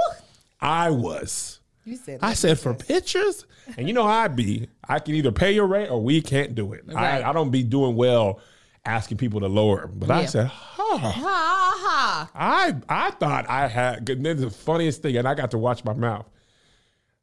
[0.60, 1.60] I was.
[1.84, 2.20] You said.
[2.22, 4.68] I said for pictures, and you know how I be.
[4.88, 6.84] I can either pay your rate or we can't do it.
[6.86, 7.22] Right.
[7.22, 8.40] I, I don't be doing well
[8.84, 9.86] asking people to lower.
[9.86, 10.98] But I said, huh.
[10.98, 12.30] Ha ha.
[12.34, 14.08] I I thought I had.
[14.08, 16.26] and This the funniest thing, and I got to watch my mouth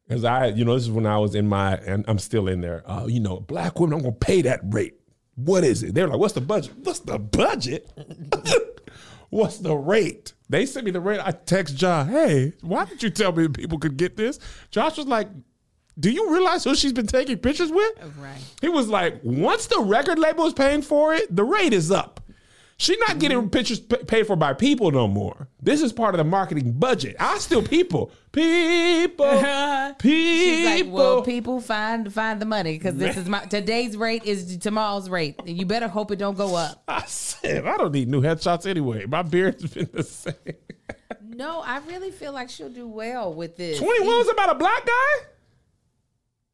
[0.07, 2.61] because I, you know, this is when I was in my, and I'm still in
[2.61, 2.83] there.
[2.89, 4.95] Uh, you know, black women, I'm gonna pay that rate.
[5.35, 5.95] What is it?
[5.95, 6.73] They're like, what's the budget?
[6.83, 7.89] What's the budget?
[9.29, 10.33] what's the rate?
[10.51, 11.21] They sent me the rate.
[11.23, 14.37] I text Josh, hey, why did you tell me people could get this?
[14.69, 15.29] Josh was like,
[15.97, 17.93] do you realize who she's been taking pictures with?
[18.19, 18.37] Right.
[18.59, 22.20] He was like, once the record label is paying for it, the rate is up.
[22.81, 25.47] She's not getting pictures paid for by people no more.
[25.61, 27.15] This is part of the marketing budget.
[27.19, 29.93] I still people, people, people.
[30.01, 34.57] She's like, well, people find find the money because this is my today's rate is
[34.57, 35.39] tomorrow's rate.
[35.45, 36.81] And you better hope it don't go up.
[36.87, 39.05] I said, I don't need new headshots anyway.
[39.05, 40.33] My beard's been the same.
[41.21, 43.77] No, I really feel like she'll do well with this.
[43.77, 45.27] 21 was about a black guy?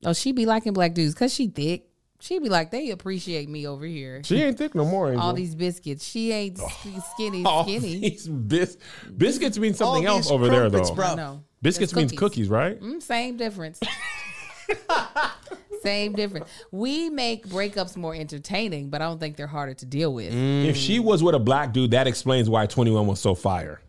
[0.03, 1.87] Oh, she be liking black dudes because she thick.
[2.19, 4.21] She be like, they appreciate me over here.
[4.23, 5.09] She ain't thick no more.
[5.09, 5.21] Angel.
[5.21, 6.03] All these biscuits.
[6.03, 7.99] She ain't sk- skinny, All skinny.
[7.99, 8.77] these bis-
[9.15, 10.93] biscuits mean something All else these over there, though.
[10.95, 11.05] bro.
[11.05, 11.43] I know.
[11.61, 12.79] Biscuits It's means cookies, right?
[12.81, 13.79] Mm, same difference.
[15.83, 16.49] same difference.
[16.71, 20.33] We make breakups more entertaining, but I don't think they're harder to deal with.
[20.33, 23.79] If she was with a black dude, that explains why 21 was so fire.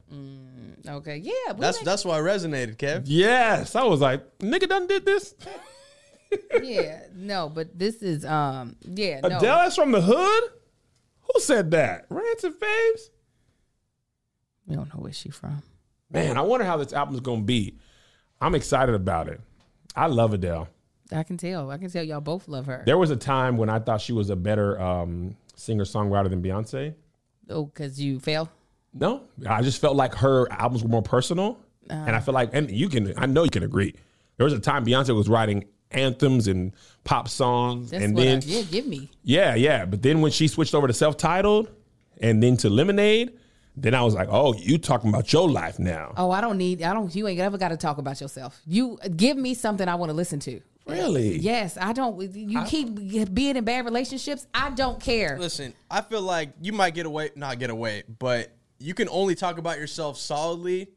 [0.87, 1.33] Okay, yeah.
[1.59, 3.03] That's make, that's why it resonated, Kev.
[3.05, 3.75] Yes.
[3.75, 5.35] I was like, nigga done did this?
[6.63, 7.03] Yeah.
[7.15, 9.39] No, but this is um yeah, no.
[9.39, 10.51] Adele is from the hood?
[11.21, 12.07] Who said that?
[12.09, 13.11] Rancid Faves?
[14.67, 15.63] We don't know where she from.
[16.11, 17.79] Man, I wonder how this album's to be.
[18.41, 19.41] I'm excited about it.
[19.95, 20.69] I love Adele.
[21.13, 21.71] I can tell.
[21.71, 22.83] I can tell y'all both love her.
[22.87, 26.43] There was a time when I thought she was a better um, singer songwriter than
[26.43, 26.95] Beyonce.
[27.49, 28.51] Oh, because you fail?
[28.93, 31.59] No, I just felt like her albums were more personal,
[31.89, 33.95] and I feel like, and you can, I know you can agree.
[34.37, 36.73] There was a time Beyonce was writing anthems and
[37.05, 39.11] pop songs, That's and what then I, yeah, give me.
[39.23, 39.85] yeah, yeah.
[39.85, 41.71] But then when she switched over to self-titled,
[42.21, 43.33] and then to Lemonade,
[43.77, 46.13] then I was like, oh, you talking about your life now?
[46.17, 48.61] Oh, I don't need I don't you ain't ever gotta talk about yourself.
[48.67, 50.61] You give me something I want to listen to.
[50.87, 51.39] Really?
[51.39, 54.47] Yes, I don't you keep being in bad relationships.
[54.55, 55.39] I don't care.
[55.39, 59.35] Listen, I feel like you might get away, not get away, but you can only
[59.35, 60.89] talk about yourself solidly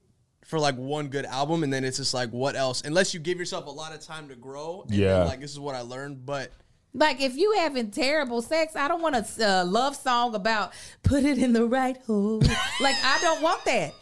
[0.52, 2.82] for like one good album, and then it's just like, what else?
[2.84, 4.84] Unless you give yourself a lot of time to grow.
[4.86, 5.20] And Yeah.
[5.20, 6.52] Then, like this is what I learned, but
[6.93, 10.74] Like if you having terrible sex, I don't want a uh, love song about
[11.04, 12.39] put it in the right hole.
[12.82, 13.93] like I don't want that.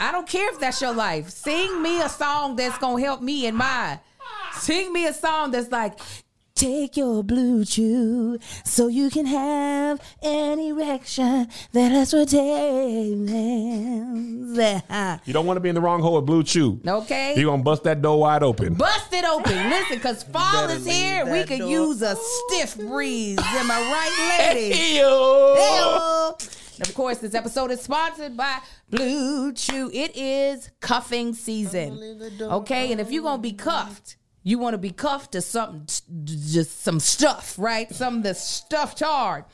[0.00, 1.28] I don't care if that's your life.
[1.28, 4.00] Sing me a song that's gonna help me in mine.
[4.54, 5.98] Sing me a song that's like
[6.58, 13.16] Take your blue chew so you can have an erection that lasts for days.
[15.24, 16.80] You don't want to be in the wrong hole with Blue Chew.
[16.84, 17.36] Okay?
[17.36, 18.74] You gonna bust that door wide open.
[18.74, 19.70] Bust it open.
[19.70, 21.24] Listen, because fall is here.
[21.26, 23.38] We that could door use a stiff breeze.
[23.38, 24.96] Am I right, ladies?
[24.96, 25.04] Ew.
[25.04, 26.80] Heyo.
[26.80, 28.58] And of course, this episode is sponsored by
[28.90, 29.92] Blue Chew.
[29.94, 32.20] It is cuffing season.
[32.40, 35.86] Okay, and if you're gonna be cuffed, you want to be cuffed to something,
[36.24, 37.92] just some stuff, right?
[37.94, 39.44] Something that's stuffed hard.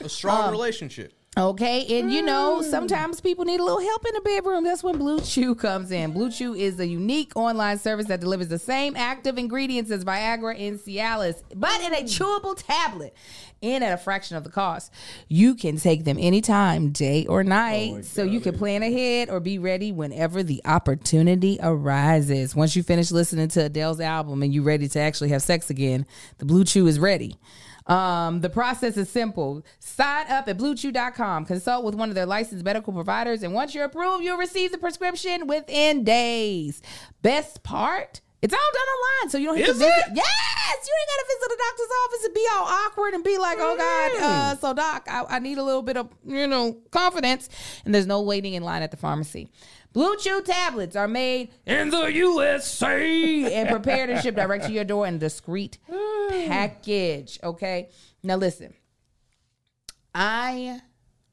[0.00, 1.14] a strong Um, relationship.
[1.38, 2.62] Okay, and you know, hmm.
[2.62, 4.64] sometimes people need a little help in the bedroom.
[4.64, 6.12] That's when Blue Chew comes in.
[6.12, 10.60] Blue Chew is a unique online service that delivers the same active ingredients as Viagra
[10.60, 12.04] and Cialis, but in a hmm.
[12.04, 13.14] chewable tablet
[13.62, 14.92] and at a fraction of the cost.
[15.26, 19.40] You can take them anytime, day or night, oh so you can plan ahead or
[19.40, 22.54] be ready whenever the opportunity arises.
[22.54, 26.04] Once you finish listening to Adele's album and you're ready to actually have sex again,
[26.38, 27.38] the Blue Chew is ready.
[27.86, 29.64] Um, the process is simple.
[29.80, 33.84] Sign up at bluechew.com, consult with one of their licensed medical providers, and once you're
[33.84, 36.80] approved, you'll receive the prescription within days.
[37.22, 38.20] Best part?
[38.40, 39.98] It's all done online, so you don't have Is to visit.
[39.98, 40.12] it?
[40.16, 43.38] Yes, you ain't got to visit the doctor's office and be all awkward and be
[43.38, 46.76] like, "Oh God, uh, so doc, I, I need a little bit of you know
[46.90, 47.48] confidence."
[47.84, 49.48] And there's no waiting in line at the pharmacy.
[49.92, 54.84] Blue Chew tablets are made in the USA and prepared and shipped direct to your
[54.84, 55.78] door in a discreet
[56.30, 57.38] package.
[57.42, 57.90] Okay,
[58.22, 58.74] now listen.
[60.14, 60.80] I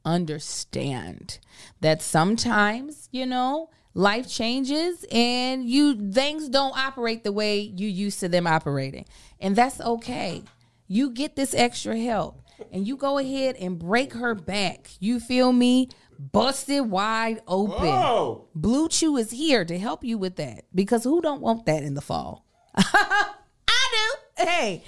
[0.03, 1.39] understand
[1.81, 8.19] that sometimes, you know, life changes and you things don't operate the way you used
[8.21, 9.05] to them operating.
[9.39, 10.43] And that's okay.
[10.87, 12.41] You get this extra help
[12.71, 14.89] and you go ahead and break her back.
[14.99, 15.89] You feel me?
[16.19, 17.87] Busted wide open.
[17.87, 18.49] Whoa.
[18.53, 21.93] Blue Chew is here to help you with that because who don't want that in
[21.93, 22.45] the fall?
[24.39, 24.83] Hey.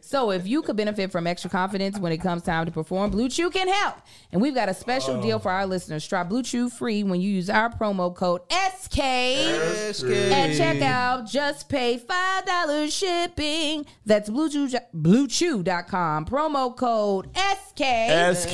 [0.00, 3.28] So if you could benefit from extra confidence when it comes time to perform, Blue
[3.28, 3.96] Chew can help.
[4.32, 6.06] And we've got a special deal for our listeners.
[6.06, 11.30] Try Blue Chew free when you use our promo code SK at checkout.
[11.30, 13.86] Just pay $5 shipping.
[14.06, 16.24] That's bluechew, bluechew.com.
[16.26, 18.36] Promo code SK.
[18.36, 18.52] SK.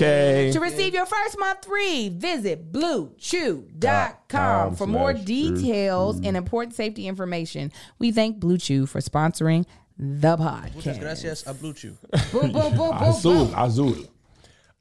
[0.53, 7.72] To receive your first month free, visit bluechew.com for more details and important safety information.
[7.99, 9.66] We thank Blue Chew for sponsoring
[9.99, 10.74] the podcast.
[10.74, 11.97] Muchas Gracias a Blue Chew.
[12.32, 13.55] Boom, boom, boom, boom, Azul, boom.
[13.57, 13.97] Azul.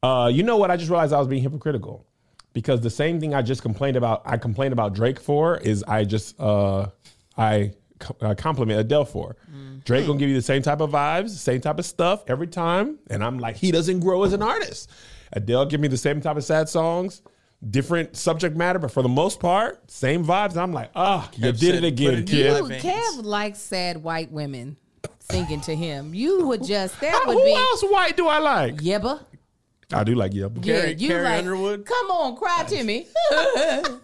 [0.03, 0.69] Uh, you know what?
[0.69, 2.05] I just realized I was being hypocritical
[2.53, 6.03] because the same thing I just complained about, I complained about Drake for, is I
[6.03, 6.87] just uh,
[7.37, 9.35] I co- uh, compliment Adele for.
[9.83, 12.97] Drake gonna give you the same type of vibes, same type of stuff every time,
[13.09, 14.89] and I'm like, he doesn't grow as an artist.
[15.31, 17.21] Adele give me the same type of sad songs,
[17.69, 20.57] different subject matter, but for the most part, same vibes.
[20.57, 22.45] I'm like, ah, you did it again, "Put it kid.
[22.47, 22.83] in Ooh, veins.
[22.83, 24.77] Kev likes sad white women
[25.29, 26.13] singing to him.
[26.13, 28.75] You would just that How- would who be else white do I like?
[28.77, 29.23] Yebba.
[29.93, 30.63] I do like Yebba.
[30.63, 31.85] Carrie- yeah, you Carrie like, Underwood?
[31.85, 33.07] Come on, cry to me.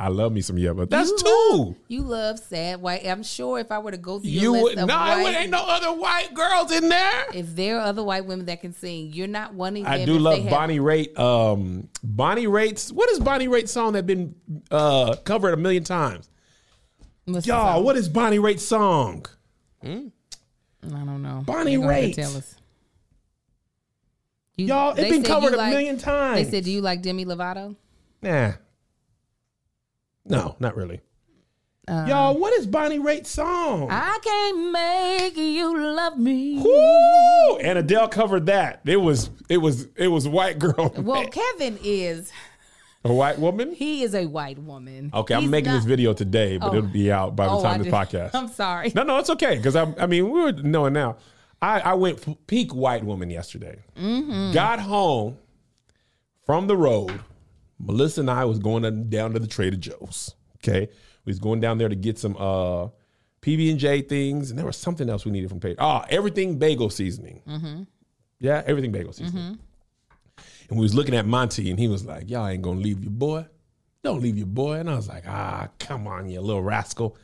[0.00, 0.88] I love me some Yebba.
[0.88, 1.56] That's you two.
[1.58, 3.04] Love, you love sad white.
[3.04, 5.34] I'm sure if I were to go through your You list would of no, white,
[5.36, 7.26] ain't no other white girls in there.
[7.34, 9.92] if there are other white women that can sing, you're not wanting them.
[9.92, 11.18] I do love they have- Bonnie Raitt.
[11.18, 14.36] Um, Bonnie Raitt's what is Bonnie Raitt's song that been
[14.70, 16.30] uh, covered a million times?
[17.24, 19.26] What's Y'all, what is Bonnie Raitt's song?
[20.84, 21.42] I don't know.
[21.44, 22.14] Bonnie You're gonna have to Raitt.
[22.14, 22.54] Tell us.
[24.56, 26.44] You- Y'all, it's been covered a like- million times.
[26.44, 27.76] They said, "Do you like Demi Lovato?"
[28.22, 28.52] nah,
[30.24, 31.00] no, not really.
[31.86, 33.88] Uh, Y'all, what is Bonnie Raitt's song?
[33.90, 36.58] I can't make you love me.
[36.62, 37.56] Woo!
[37.58, 38.80] And Adele covered that.
[38.84, 42.30] It was it was it was white girl, Well, Kevin is
[43.08, 43.72] a white woman.
[43.72, 45.10] he is a white woman.
[45.14, 46.76] Okay, I'm He's making this video today, but Oh.
[46.76, 48.30] it'll be out by the Oh, time I this podcast.
[48.34, 48.92] I'm sorry.
[48.94, 51.16] No, no, it's okay because I, I mean, we were knowing now.
[51.60, 53.82] I, I went peak white woman yesterday.
[53.96, 54.52] Mm-hmm.
[54.52, 55.38] Got home
[56.44, 57.20] from the road.
[57.80, 60.34] Melissa and I was going down to the Trader Joe's.
[60.56, 60.88] Okay,
[61.24, 62.88] we was going down there to get some uh,
[63.42, 65.76] PB and J things, and there was something else we needed from Page.
[65.78, 67.42] Ah, everything bagel seasoning.
[67.46, 67.82] Mm-hmm.
[68.40, 69.58] Yeah, everything bagel seasoning.
[70.68, 73.12] And we was looking at Monty, and he was like, "Y'all ain't gonna leave your
[73.12, 73.46] boy.
[74.04, 77.16] Don't leave your boy." And I was like, "Ah, come on, you little rascal."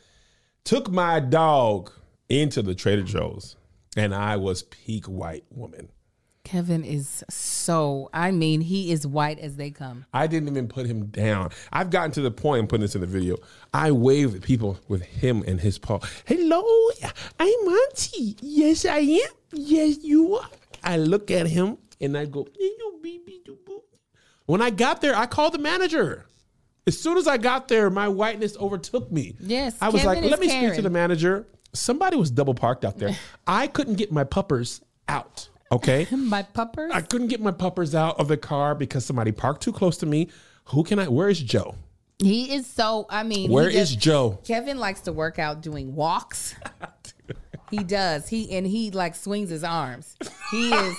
[0.63, 1.91] Took my dog
[2.27, 3.55] into the Trader Joe's,
[3.95, 5.89] and I was peak white woman.
[6.43, 8.09] Kevin is so.
[8.13, 10.05] I mean, he is white as they come.
[10.13, 11.49] I didn't even put him down.
[11.73, 13.37] I've gotten to the point, I'm putting this in the video.
[13.73, 15.99] I wave at people with him and his paw.
[16.25, 16.63] Hello,
[17.39, 18.37] I'm Monty.
[18.41, 19.29] Yes, I am.
[19.53, 20.49] Yes, you are.
[20.83, 23.81] I look at him and I go, "Hello, baby, doo boo."
[24.45, 26.25] when I got there, I called the manager.
[26.87, 29.35] As soon as I got there, my whiteness overtook me.
[29.39, 31.47] Yes, I was Kevin like, let me speak to the manager.
[31.73, 33.17] Somebody was double parked out there.
[33.47, 35.49] I couldn't get my puppers out.
[35.71, 36.07] Okay.
[36.11, 36.91] My puppers.
[36.93, 40.05] I couldn't get my puppers out of the car because somebody parked too close to
[40.05, 40.29] me.
[40.65, 41.07] Who can I?
[41.07, 41.75] Where is Joe?
[42.19, 43.07] he is so.
[43.09, 44.39] I mean, Where he is just- Joe?
[44.45, 46.55] Kevin likes to work out doing walks.
[47.71, 48.29] he does.
[48.29, 50.15] He and he like swings his arms.
[50.51, 50.97] He is.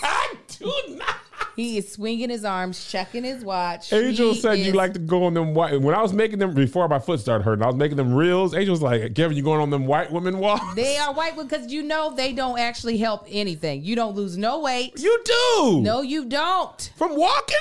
[0.59, 1.17] Do not.
[1.55, 3.91] He is swinging his arms, checking his watch.
[3.91, 5.81] Angel He said you like to go on them white.
[5.81, 8.55] When I was making them before my foot started hurting, I was making them reels.
[8.55, 10.75] Angel was like, "Kevin, you going on them white women walks?
[10.75, 13.83] They are white because you know they don't actually help anything.
[13.83, 15.01] You don't lose no weight.
[15.01, 15.81] You do.
[15.83, 16.93] No, you don't.
[16.97, 17.57] From walking.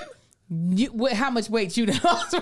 [0.50, 2.34] You, wh- how much weight you lost?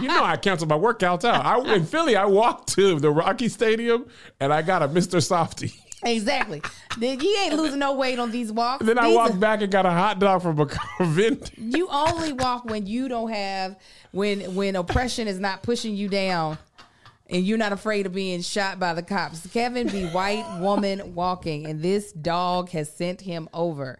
[0.00, 1.44] You know I canceled my workouts out.
[1.44, 2.16] I in Philly.
[2.16, 4.06] I walked to the Rocky Stadium
[4.40, 5.22] and I got a Mr.
[5.22, 5.72] Softy.
[6.04, 6.62] Exactly.
[6.98, 8.84] Then you ain't losing no weight on these walks.
[8.86, 10.68] Then I walked are- back and got a hot dog from a
[11.04, 11.46] vendor.
[11.56, 13.76] You only walk when you don't have
[14.12, 16.58] when when oppression is not pushing you down.
[17.30, 19.46] And you're not afraid of being shot by the cops.
[19.46, 23.98] Kevin be white woman walking, and this dog has sent him over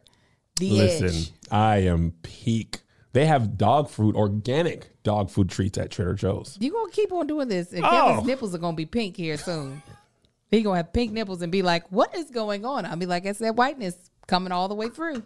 [0.61, 1.33] the Listen, edge.
[1.51, 2.83] I am peak.
[3.15, 6.59] They have dog food, organic dog food treats at Trader Joe's.
[6.61, 7.89] You gonna keep on doing this, and Oh.
[7.91, 9.83] Kevin's nipples are gonna be pink here soon.
[10.51, 13.25] He gonna have pink nipples and be like, "What is going on?" I'll be like,
[13.25, 15.23] "It's that whiteness coming all the way through."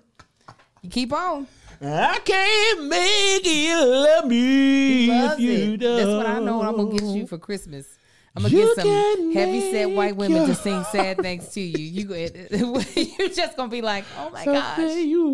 [0.82, 1.46] You keep on.
[1.80, 5.76] I can't make you love me Loves if you it.
[5.78, 5.96] don't.
[5.96, 6.58] That's what I know.
[6.58, 7.86] What I'm gonna get you for Christmas.
[8.36, 11.60] I'm gonna You get some can heavy set white women to sing sad things to
[11.60, 11.78] you.
[11.78, 12.14] You
[13.18, 15.28] you're just gonna be like, "Oh my gosh." You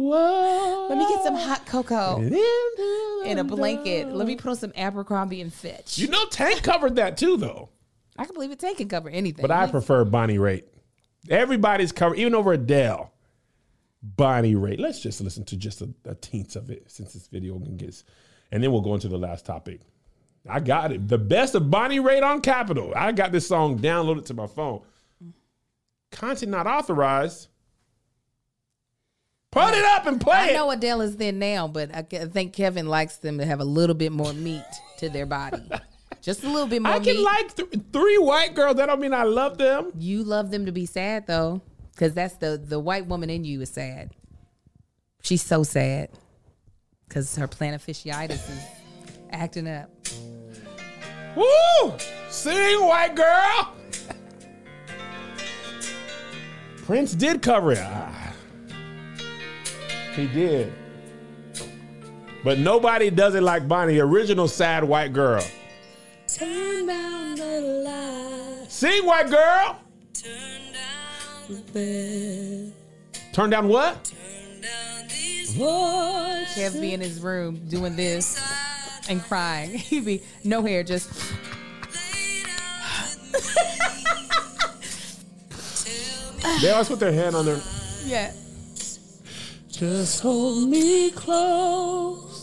[0.89, 4.09] Let me get some hot cocoa into and a blanket.
[4.09, 5.99] Let me put on some Abercrombie and Fitch.
[5.99, 7.69] You know, Tank covered that too, though.
[8.17, 8.59] I can believe it.
[8.59, 9.43] Tank can cover anything.
[9.43, 10.65] But I prefer Bonnie Raitt.
[11.29, 13.13] Everybody's covered, even over Adele.
[14.03, 14.79] Bonnie Raitt.
[14.79, 18.03] Let's just listen to just a, a teens of it since this video can get,
[18.53, 19.81] and then we'll go into the last topic.
[20.49, 21.09] I got it.
[21.09, 22.93] The best of Bonnie Raitt on Capitol.
[22.95, 24.83] I got this song downloaded to my phone.
[26.13, 27.49] Content not authorized.
[29.51, 32.89] Put it up and play I know Adele is there now, but I think Kevin
[32.89, 34.65] likes them to have a little bit more meat
[34.99, 35.63] to their body.
[36.25, 37.23] Just a little bit more I can meat.
[37.23, 38.77] like th- three white girls.
[38.77, 39.91] That don't mean I love them.
[39.99, 41.61] you love them to be sad though,
[41.95, 44.11] because that's the the white woman in you is sad.
[45.23, 46.09] She's so sad
[47.07, 48.67] because her plantar fasciitis is
[49.33, 49.91] acting up.
[51.37, 51.93] Woo!
[52.31, 53.75] Sing, white girl.
[56.87, 57.79] Prince did cover it.
[57.83, 58.33] Ah.
[60.15, 60.73] He did.
[62.45, 65.45] But nobody does it like Bonnie, original sad white girl.
[66.35, 68.75] Turn down the lights.
[68.75, 69.79] Sing, white girl.
[70.15, 72.73] Turn down the bed.
[73.33, 74.05] Turn down what?
[74.05, 78.37] Turn down these Kev be in his room doing this
[79.09, 79.71] and crying.
[79.79, 81.09] He'd be no hair, just
[81.93, 83.57] laid out with
[83.95, 84.29] me.
[85.85, 87.61] Tell me They always put their hand on their.
[88.05, 88.33] yeah.
[89.71, 92.34] Just hold me close.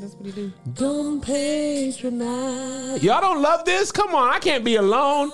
[0.00, 0.52] That's what he do.
[0.74, 3.02] Don't patronize.
[3.02, 3.92] Y'all don't love this?
[3.92, 5.30] Come on, I can't be alone.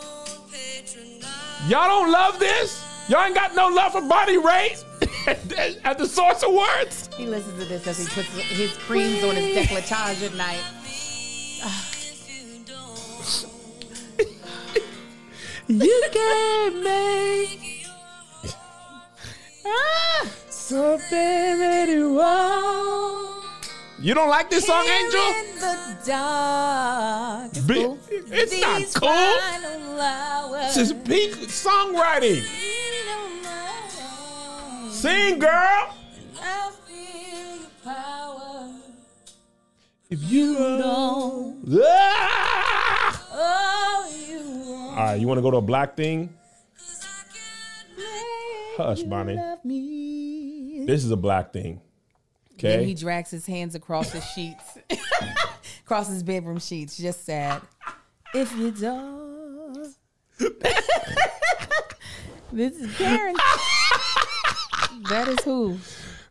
[1.69, 2.85] Y'all don't love this?
[3.09, 4.85] Y'all ain't got no love for Bonnie Raitt
[5.85, 7.11] at the Source Awards?
[7.17, 10.63] He listens to this as he puts his creams on his decolletage at night.
[15.71, 17.87] You can't make
[19.67, 20.27] ah!
[20.49, 21.09] something
[21.61, 23.40] that you want.
[24.01, 25.21] You don't like this song, Angel?
[25.21, 27.51] In the dark.
[27.51, 27.99] It's Be- cool.
[28.09, 29.09] it's not cool.
[29.11, 30.75] final hours.
[30.75, 32.43] This is peak songwriting.
[34.91, 35.95] Sing, girl.
[36.41, 38.71] I feel power.
[40.09, 41.79] If you don't.
[41.85, 44.07] Ah!
[44.17, 44.41] You
[44.91, 46.33] All right, you want to go to a black thing?
[48.77, 49.37] Hush, Bonnie.
[50.87, 51.81] This is a black thing.
[52.69, 54.79] Then he drags his hands across his sheets,
[55.85, 56.97] across his bedroom sheets.
[56.97, 57.63] Just sad.
[58.35, 59.95] If you don't.
[62.53, 63.35] this is Karen.
[65.09, 65.79] that is who.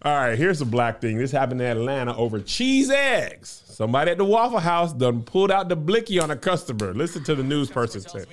[0.02, 1.18] All right, here's a black thing.
[1.18, 3.64] This happened in Atlanta over cheese eggs.
[3.66, 6.94] Somebody at the Waffle House done pulled out the blicky on a customer.
[6.94, 8.26] Listen to the news person say.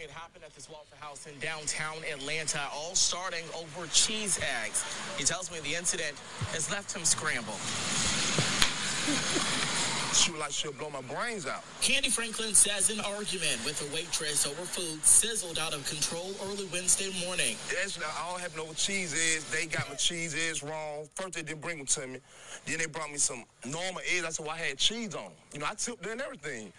[1.26, 4.84] In downtown Atlanta, all starting over cheese eggs.
[5.18, 6.16] He tells me the incident
[6.52, 7.60] has left him scrambled.
[10.16, 11.62] She was like, she'll blow my brains out.
[11.82, 16.66] Candy Franklin says an argument with a waitress over food sizzled out of control early
[16.72, 17.54] Wednesday morning.
[17.68, 19.44] That's not, I don't have no cheese is.
[19.50, 21.06] They got my cheese is wrong.
[21.16, 22.20] First they didn't bring them to me.
[22.64, 24.24] Then they brought me some normal eggs.
[24.24, 25.32] I said, well, I had cheese on 'em.
[25.52, 26.72] You know, I tipped it and everything.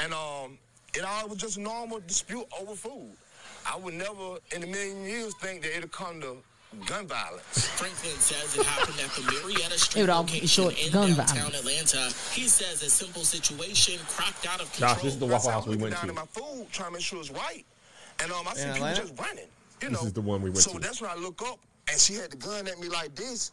[0.00, 0.58] And um,
[0.92, 3.12] it all was just normal dispute over food.
[3.72, 6.36] I would never in a million years think that it'd come to
[6.86, 7.66] gun violence.
[7.68, 10.92] Franklin says it happened at the Marietta Street It would all be location short in
[10.92, 11.94] gun downtown violence.
[11.94, 12.14] Atlanta.
[12.32, 14.94] He says a simple situation cropped out of control.
[14.94, 16.12] Josh, this is the Waffle House we looking went down to.
[16.12, 17.64] my food, trying to make sure it's right.
[18.22, 19.46] And um, I see people just running.
[19.82, 20.06] You This know.
[20.06, 20.78] is the one we went so to.
[20.78, 21.58] that's when I look up,
[21.88, 23.52] and she had the gun at me like this.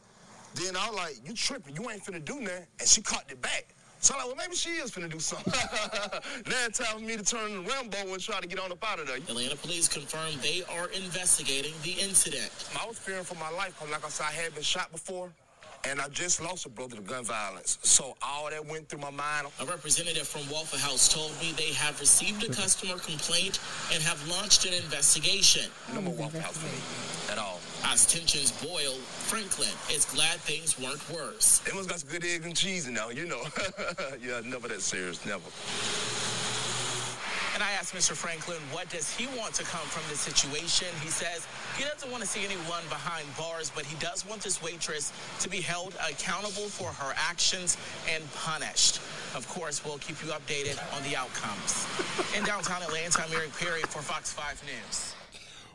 [0.56, 1.76] Then I was like, "You tripping?
[1.76, 3.68] You ain't finna do nothing." And she caught it back.
[4.08, 5.52] So I'm like, "Well, maybe she is finna do something."
[6.48, 8.82] now it's time for me to turn to Rambo and try to get on up
[8.90, 9.18] out of there.
[9.18, 12.50] Atlanta police confirm they are investigating the incident.
[12.82, 15.34] I was fearing for my life because, like I said, I had been shot before,
[15.90, 17.78] and I just lost a brother to gun violence.
[17.82, 19.48] So all that went through my mind.
[19.62, 23.60] A representative from Waffle House told me they have received a customer complaint
[23.94, 25.70] and have launched an investigation.
[25.94, 27.60] No more Waffle House for me at all.
[27.86, 28.94] As tensions boil,
[29.28, 31.60] Franklin is glad things weren't worse.
[31.60, 33.44] They must got some good eggs and cheese now, you know.
[34.22, 35.50] yeah, never that serious, never.
[37.58, 38.12] And I asked Mr.
[38.12, 40.90] Franklin, what does he want to come from this situation?
[41.02, 44.62] He says he doesn't want to see anyone behind bars, but he does want this
[44.62, 47.76] waitress to be held accountable for her actions
[48.14, 48.98] and punished.
[49.34, 51.88] Of course, we'll keep you updated on the outcomes.
[52.38, 55.16] In downtown Atlanta, I'm Eric Perry for Fox 5 News.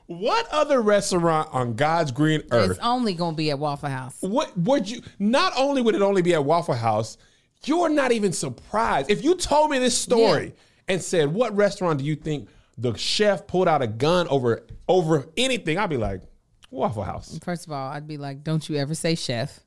[0.07, 4.15] What other restaurant on God's green earth It's only gonna be at Waffle House.
[4.21, 7.17] what would you not only would it only be at Waffle House,
[7.65, 9.11] you're not even surprised.
[9.11, 10.63] If you told me this story Yeah.
[10.89, 15.27] And said, What restaurant do you think the chef pulled out a gun over over
[15.37, 15.79] anything?
[15.79, 16.23] I'd be like,
[16.71, 17.39] Waffle House.
[17.43, 19.61] First of all, I'd be like, "Don't you ever say chef."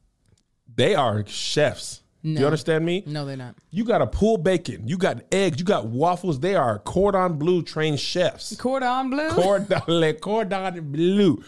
[0.75, 2.01] They are chefs.
[2.23, 3.03] Do you understand me?
[3.05, 3.55] No, they're not.
[3.69, 6.39] You got a pulled bacon, you got eggs, you got waffles.
[6.39, 8.55] They are cordon bleu trained chefs.
[8.55, 9.29] Cordon bleu.
[9.29, 11.43] Cordon, le cordon bleu.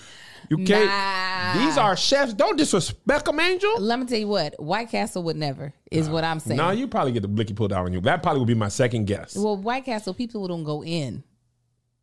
[0.50, 0.86] You can't.
[0.86, 1.66] Nah.
[1.66, 2.34] These are chefs.
[2.34, 3.80] Don't disrespect them, Angel.
[3.80, 6.58] Let me tell you what, White Castle would never, is what I'm saying.
[6.58, 8.02] No, you probably get the blicky pulled out on you.
[8.02, 9.36] That probably would be my second guess.
[9.36, 11.24] well, White Castle, people don't go in.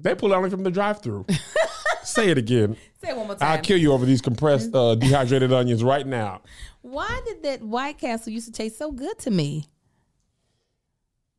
[0.00, 1.26] They pull it only from the drive-through.
[2.02, 2.76] Say it again.
[3.00, 3.48] Say it one more time.
[3.50, 6.42] I'll kill you over these compressed, uh, dehydrated onions right now.
[6.82, 9.66] Why did that White Castle used to taste so good to me?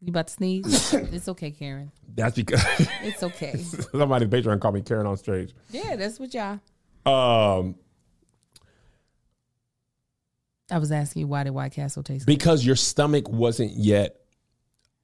[0.01, 0.93] You about to sneeze?
[0.93, 1.91] it's okay, Karen.
[2.15, 2.63] That's because
[3.01, 3.57] It's okay.
[3.91, 5.53] somebody Patreon called me Karen on stage.
[5.69, 6.59] Yeah, that's what y'all.
[7.05, 7.75] Um,
[10.71, 12.31] I was asking you why did White Castle taste good?
[12.33, 14.15] because your stomach wasn't yet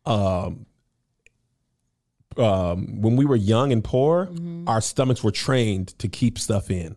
[0.05, 0.65] um
[2.37, 4.29] um when we were young and poor
[4.65, 6.95] our stomachs were trained to keep stuff in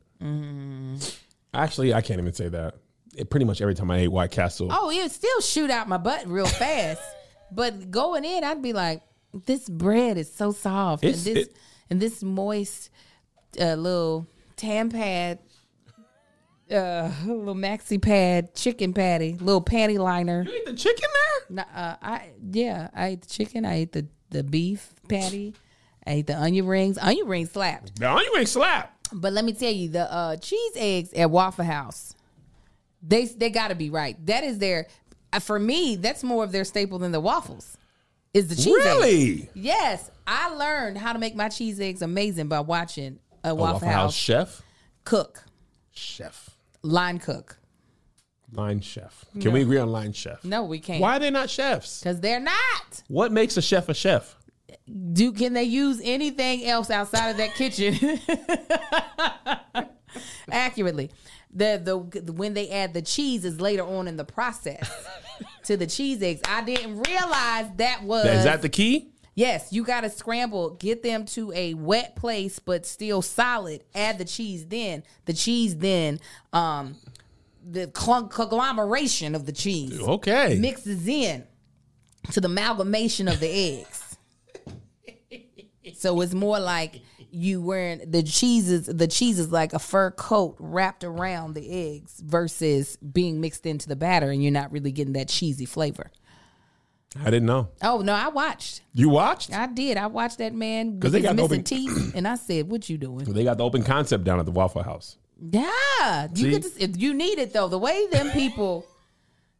[1.52, 2.76] actually i can't even say that
[3.14, 5.86] it, pretty much every time i ate white castle Oh, it would still shoot out
[5.86, 7.02] my butt real fast.
[7.52, 9.02] but going in, I'd be like,
[9.44, 11.04] this bread is so soft.
[11.04, 11.56] It's- and this it-
[11.90, 12.88] and this moist
[13.60, 14.26] uh, little
[14.56, 15.38] tan pad,
[16.70, 20.44] uh, little maxi pad chicken patty, little panty liner.
[20.46, 21.56] You eat the chicken there?
[21.56, 23.64] Nah, uh, I yeah, I ate the chicken.
[23.64, 25.54] I ate the the beef patty.
[26.06, 26.98] I ate the onion rings.
[26.98, 27.98] Onion rings slapped.
[27.98, 28.92] The onion ring slap.
[29.12, 32.14] But let me tell you, the uh, cheese eggs at Waffle House,
[33.02, 34.16] they they got to be right.
[34.26, 34.86] That is their
[35.32, 35.96] uh, for me.
[35.96, 37.76] That's more of their staple than the waffles.
[38.32, 38.84] Is the cheese eggs.
[38.84, 39.50] Really?
[39.54, 43.88] Yes, I learned how to make my cheese eggs amazing by watching a A Waffle,
[43.88, 44.62] House, chef?
[45.04, 45.44] cook,
[45.92, 46.50] Chef.
[46.82, 47.58] line cook.
[48.52, 49.24] Line chef.
[49.40, 50.44] Can we agree on line chef?
[50.44, 51.00] No, we can't.
[51.00, 51.98] Why are they not chefs?
[52.00, 53.02] Because they're not.
[53.08, 54.36] What makes a chef a chef?
[55.12, 58.20] Do can they use anything else outside of that kitchen?
[60.50, 61.10] Accurately,
[61.52, 61.80] the
[62.22, 64.88] the when they add the cheese is later on in the process
[65.64, 66.40] to the cheese eggs.
[66.48, 69.10] I didn't realize that was Is that the key?
[69.34, 69.72] Yes.
[69.72, 73.84] You got to scramble, get them to a wet place but still solid.
[73.94, 76.20] Add the cheese, then the cheese, then
[76.52, 76.96] um
[77.66, 80.58] the cl- conglomeration of the cheese Okay.
[80.60, 81.44] mixes in
[82.32, 83.48] to the amalgamation of the
[83.80, 84.16] eggs.
[85.94, 88.86] so it's more like you wearing the cheeses.
[88.86, 93.88] The cheese is like a fur coat wrapped around the eggs versus being mixed into
[93.88, 96.10] the batter, and you're not really getting that cheesy flavor.
[97.20, 97.68] I didn't know.
[97.82, 98.80] Oh no, I watched.
[98.92, 99.52] You watched?
[99.52, 99.96] I did.
[99.96, 102.88] I watched that man 'Cause with they got missing open- teeth, and I said, "What
[102.88, 105.16] you doing?" They got the open concept down at the Waffle House.
[105.40, 106.50] Yeah, you See?
[106.50, 107.68] get to, if you need it though.
[107.68, 108.86] The way them people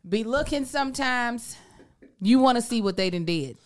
[0.08, 1.56] be looking sometimes,
[2.20, 3.56] you want to see what they done did.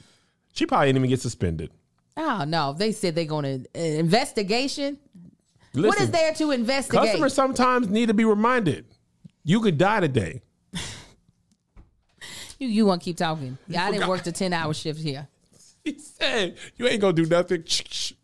[0.52, 1.70] She probably didn't even get suspended.
[2.16, 2.72] Oh no!
[2.72, 4.98] They said they're going to uh, investigation.
[5.72, 7.04] what Listen, is there to investigate?
[7.04, 8.84] Customers sometimes need to be reminded.
[9.44, 10.42] You could die today.
[12.58, 13.58] You you want to keep talking?
[13.66, 15.28] Yeah, I didn't work the ten hour shift here.
[15.84, 17.64] He said, "You ain't gonna do nothing."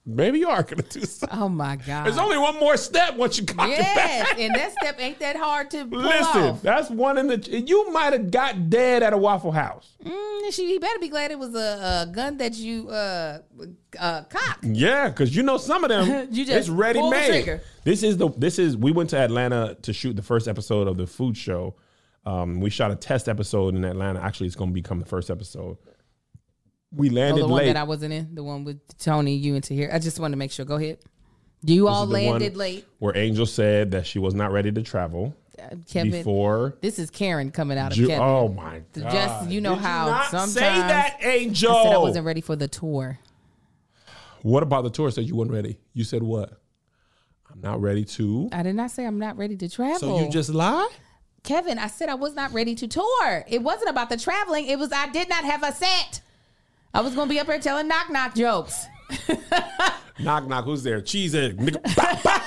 [0.04, 1.38] Maybe you are gonna do something.
[1.38, 2.04] Oh my god!
[2.04, 4.38] There's only one more step once you got your yes, back.
[4.38, 6.62] and that step ain't that hard to pull Listen, off.
[6.62, 7.64] that's one in the.
[7.66, 9.96] You might have got dead at a Waffle House.
[10.04, 13.38] Mm, she he better be glad it was a, a gun that you uh
[13.98, 14.64] uh cocked.
[14.64, 16.28] Yeah, because you know some of them.
[16.34, 17.60] You just it's ready made.
[17.84, 18.28] This is the.
[18.36, 18.76] This is.
[18.76, 21.76] We went to Atlanta to shoot the first episode of the food show.
[22.26, 24.20] Um, we shot a test episode in Atlanta.
[24.20, 25.76] Actually, it's going to become the first episode.
[26.90, 27.66] We Oh, landed the one late.
[27.66, 29.90] that I wasn't in, the one with Tony, you and Tahir.
[29.92, 30.64] I just wanted to make sure.
[30.64, 30.98] Go ahead.
[31.66, 34.52] You This all is the one landed late, Where Angel said that she was not
[34.52, 36.10] ready to travel Uh, Kevin.
[36.12, 36.76] before.
[36.82, 38.22] This is Karen coming out of Ju- Kevin.
[38.22, 39.10] oh my god!
[39.10, 41.72] Just you know Did how not sometimes say that, Angel.
[41.72, 43.18] I said I wasn't ready for the tour.
[44.42, 45.10] What about the tour?
[45.10, 45.78] Said you weren't ready.
[45.94, 46.60] You said what?
[47.50, 48.48] I'm not ready to.
[48.52, 49.98] I did not say I'm not ready to travel.
[49.98, 50.88] So you just lie?
[51.44, 53.44] Kevin, I said I was not ready to tour.
[53.46, 54.66] It wasn't about the traveling.
[54.66, 56.20] It was I did not have a set.
[56.92, 58.86] I was gonna be up here telling knock knock jokes.
[60.20, 60.64] Knock knock.
[60.64, 61.00] Who's there?
[61.00, 61.58] Cheese egg.
[61.58, 61.82] nigga.
[61.96, 62.40] Bah, bah.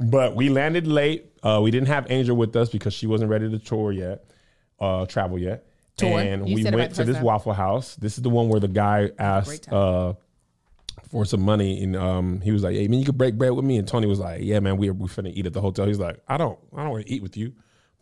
[0.00, 1.26] but we landed late.
[1.42, 4.24] Uh, we didn't have Angel with us because she wasn't ready to tour yet,
[4.80, 5.66] uh, travel yet.
[5.98, 6.18] Tour?
[6.18, 7.24] And You we said it right went to this time.
[7.24, 7.94] Waffle House.
[7.96, 10.14] This is the one where the guy asked uh,
[11.10, 13.64] for some money, and um, he was like, "Hey man, you could break bread with
[13.64, 15.86] me." And Tony was like, "Yeah man, we are, we finna eat at the hotel."
[15.86, 17.52] He's like, "I don't, I don't want to eat with you.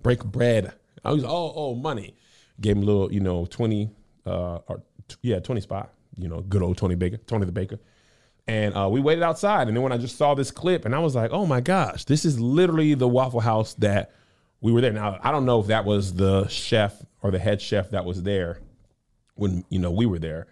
[0.04, 0.72] Break bread."
[1.04, 2.14] I was, "Oh, oh, money."
[2.60, 3.90] Gave him a little, you know, twenty,
[4.24, 5.92] uh, or t- yeah, twenty spot.
[6.16, 7.80] You know, good old Tony Baker, Tony the Baker.
[8.46, 9.66] And uh, we waited outside.
[9.68, 12.04] And then when I just saw this clip, and I was like, oh my gosh,
[12.04, 14.12] this is literally the Waffle House that
[14.60, 14.92] we were there.
[14.92, 18.22] Now, I don't know if that was the chef or the head chef that was
[18.22, 18.60] there
[19.34, 20.46] when, you know, we were there.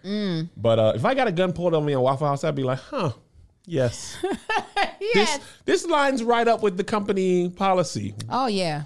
[0.57, 2.63] But uh, if I got a gun pulled on me in Waffle House, I'd be
[2.63, 3.11] like, huh,
[3.65, 4.17] yes.
[4.99, 5.37] yes.
[5.37, 8.15] This, this lines right up with the company policy.
[8.27, 8.83] Oh yeah,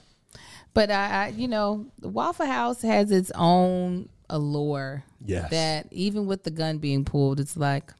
[0.78, 5.04] but I, I, you know, the Waffle House has its own allure.
[5.26, 5.50] Yes.
[5.50, 7.92] That even with the gun being pulled, it's like,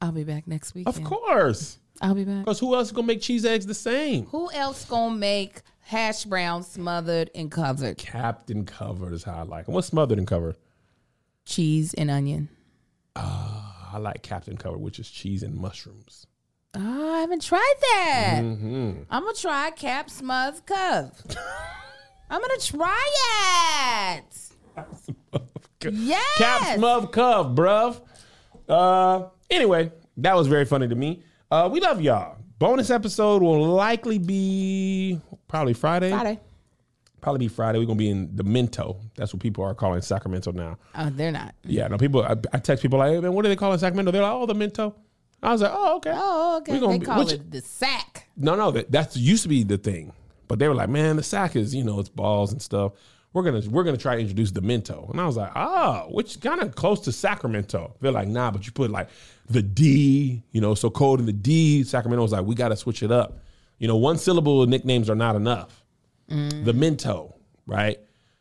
[0.00, 0.86] I'll be back next week.
[0.86, 1.80] Of course.
[2.00, 2.44] I'll be back.
[2.44, 4.26] Because who else is going to make cheese eggs the same?
[4.26, 9.66] Who else gonna make hash brown smothered and covered Captain covered is how I like
[9.66, 9.74] them.
[9.74, 10.54] What's smothered and covered?
[11.44, 12.48] cheese and onion?
[13.16, 16.28] Ah, I like Captain covered, which is cheese and mushrooms.
[16.74, 18.40] Oh, I haven't tried that.
[18.44, 18.92] Mm-hmm.
[19.10, 21.36] I'm gonna try Cap Smuz Cove.
[22.30, 24.24] I'm gonna try it.
[25.90, 26.38] Yes.
[26.38, 28.00] Cap Smub Cub, bruv.
[28.68, 31.22] Uh, anyway, that was very funny to me.
[31.50, 32.36] Uh, we love y'all.
[32.58, 36.10] Bonus episode will likely be probably Friday.
[36.10, 36.38] Friday.
[37.20, 37.78] Probably be Friday.
[37.78, 39.00] We're gonna be in the Minto.
[39.16, 40.76] That's what people are calling Sacramento now.
[40.94, 41.54] Oh, they're not.
[41.64, 42.22] Yeah, no people.
[42.22, 44.10] I, I text people like, hey, man, what do they call it Sacramento?
[44.12, 44.94] They're like, oh, the Minto.
[45.42, 46.12] I was like, oh, okay.
[46.14, 46.78] Oh, okay.
[46.80, 48.28] Gonna They be- call which- it the sack.
[48.36, 50.12] No, no, that that's used to be the thing.
[50.48, 52.92] But they were like, man, the sack is, you know, it's balls and stuff.
[53.32, 55.10] we're gonna we're gonna try to introduce Demento.
[55.10, 57.94] And I was like, oh, which kind of close to Sacramento.
[58.00, 59.08] They're like, nah, but you put like
[59.48, 61.84] the D, you know, so cold in the D.
[61.84, 63.38] Sacramento was like, we got to switch it up.
[63.78, 65.84] You know, one syllable nicknames are not enough.
[66.30, 66.64] Mm.
[66.64, 67.36] The Minto,
[67.66, 67.98] right?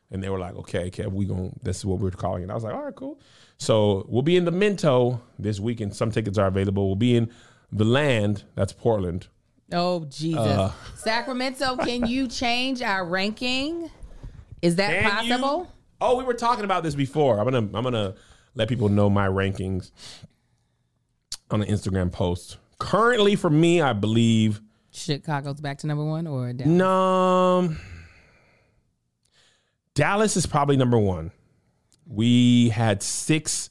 [0.10, 2.50] And they were like, okay, Kev, we going to this is what we're calling it.
[2.50, 3.20] I was like, all right, cool.
[3.58, 5.96] So we'll be in the Minto this weekend.
[5.96, 6.88] Some tickets are available.
[6.88, 7.32] We'll be in
[7.72, 9.28] the land, that's Portland.
[9.72, 10.72] Oh Jesus, Uh.
[10.96, 13.90] Sacramento, can you change our ranking?
[14.62, 15.32] Is that Can you?
[15.38, 15.72] possible?
[16.00, 17.40] Oh, we were talking about this before.
[17.40, 18.16] I'm gonna I'm gonna
[18.56, 19.92] let people know my rankings
[21.52, 22.58] on an Instagram post.
[22.80, 24.62] Currently, for me, I believe
[24.92, 26.78] Chicago's back to number one, or down?
[26.78, 27.76] no.
[29.96, 31.32] Dallas is probably number one.
[32.06, 33.70] We had six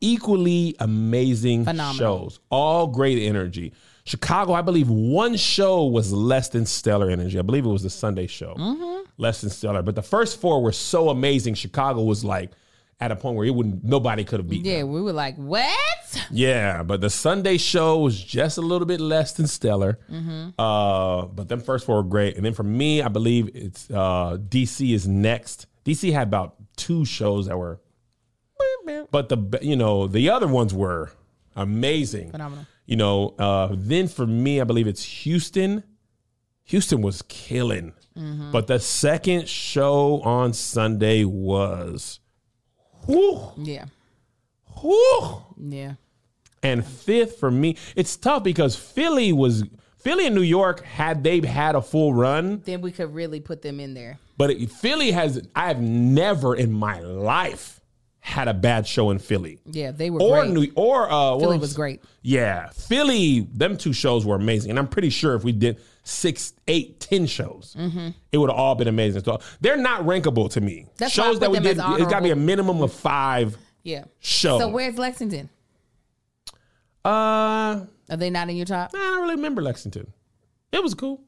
[0.00, 1.98] equally amazing Phenomenal.
[2.28, 3.72] shows, all great energy.
[4.04, 7.38] Chicago, I believe one show was less than stellar energy.
[7.38, 9.10] I believe it was the Sunday show, Mm-hmm.
[9.16, 9.82] less than stellar.
[9.82, 11.54] But the first four were so amazing.
[11.54, 12.50] Chicago was like
[13.00, 14.66] at a point where it wouldn't nobody could have beaten.
[14.70, 14.92] Yeah, them.
[14.92, 16.26] we were like, what?
[16.30, 19.98] Yeah, but the Sunday show was just a little bit less than stellar.
[20.10, 20.60] Mm-hmm.
[20.60, 22.36] Uh, but them first four were great.
[22.36, 25.66] And then for me, I believe it's uh, DC is next.
[25.84, 27.80] DC had about two shows that were,
[29.10, 31.10] but the you know the other ones were
[31.56, 32.66] amazing, Phenomenal.
[32.86, 35.84] You know, uh, then for me, I believe it's Houston.
[36.64, 38.52] Houston was killing, Mm-hmm.
[38.52, 42.20] but the second show on Sunday was,
[43.06, 43.86] whew, Yeah,
[44.80, 45.42] whew.
[45.58, 45.94] yeah.
[46.62, 49.64] And fifth for me, it's tough because Philly was
[49.98, 53.62] Philly and New York had they had a full run, Then we could really put
[53.62, 54.18] them in there.
[54.38, 57.80] but it, Philly has I have never in my life
[58.26, 59.58] had a bad show in Philly.
[59.66, 60.50] Yeah, they were Or great.
[60.50, 62.02] New or uh Philly was great.
[62.22, 63.40] Yeah, Philly.
[63.52, 67.26] Them two shows were amazing, and I'm pretty sure if we did six, eight, ten
[67.26, 68.08] shows, Mm-hmm.
[68.32, 69.24] it would have all been amazing.
[69.24, 70.86] So they're not rankable to me.
[70.96, 74.04] That's shows that we did, it's got to be a minimum of five yeah.
[74.20, 74.60] shows.
[74.60, 75.50] So where's Lexington?
[77.04, 78.92] uh, Are they not in your top?
[78.94, 80.12] I don't really remember Lexington.
[80.72, 81.20] It was cool.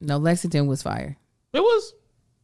[0.00, 1.16] No, Lexington was fire.
[1.54, 1.94] It was.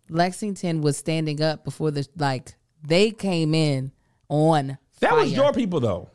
[0.09, 3.93] Lexington was standing up before the like they came in
[4.29, 6.09] on That was your people though.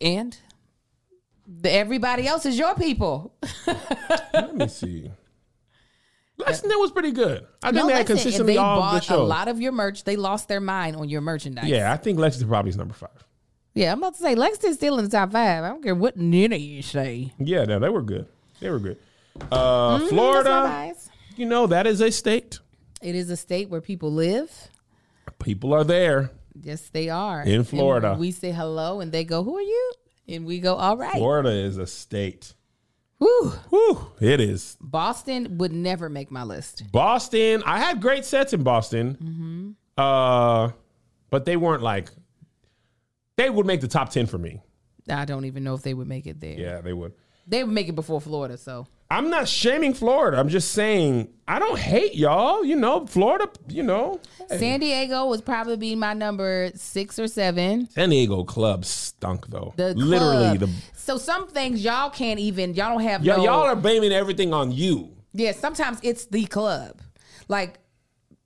[0.00, 0.36] and
[1.46, 3.34] the, everybody else is your people.
[4.34, 5.10] Let me see.
[6.38, 7.46] Lexington was pretty good.
[7.62, 10.04] I think No, they had consistently they all good bought a lot of your merch.
[10.04, 11.66] They lost their mind on your merchandise.
[11.66, 13.24] yeah, I think Lexington probably is number five.
[13.74, 13.92] yeah.
[13.92, 15.64] I'm about to say Lexington's still in the top five.
[15.64, 17.32] I don't care what none you say.
[17.38, 18.26] Yeah, no, they were good.
[18.60, 18.98] They were good.
[19.50, 20.94] Uh, Mm-hmm, Florida,
[21.36, 22.58] you know that is a state.
[23.02, 24.50] It is a state where people live.
[25.46, 26.32] People are there.
[26.60, 28.16] Yes, they are In And Florida.
[28.18, 29.92] we say hello, and they go, "Who are you?"
[30.26, 32.52] And we go, "All right." Florida is a state.
[33.18, 33.52] Whew.
[33.70, 34.76] Whew, it is.
[34.80, 36.82] Boston would never make my list.
[36.90, 37.62] Boston.
[37.64, 39.16] I had great sets in Boston.
[39.22, 40.02] Mm-hmm.
[40.02, 40.72] Uh,
[41.30, 42.10] but they weren't like.
[43.36, 44.60] They would make the top ten for me.
[45.08, 46.58] I don't even know if they would make it there.
[46.58, 47.12] Yeah, they would.
[47.46, 50.36] They would make it before Florida, so I'm not shaming Florida.
[50.38, 52.64] I'm just saying I don't hate y'all.
[52.64, 53.48] You know, Florida.
[53.68, 54.58] You know, hey.
[54.58, 57.88] San Diego was probably be my number six or seven.
[57.90, 59.72] San Diego club stunk though.
[59.76, 60.70] The Literally, club.
[60.70, 64.10] the so some things y'all can't even y'all don't have y- no y'all are blaming
[64.12, 65.10] everything on you.
[65.34, 67.00] yeah sometimes it's the club
[67.46, 67.78] like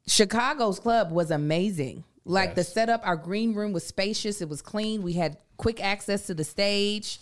[0.06, 5.02] Chicago's club was amazing like the setup our green room was spacious it was clean
[5.02, 7.18] we had quick access to the stage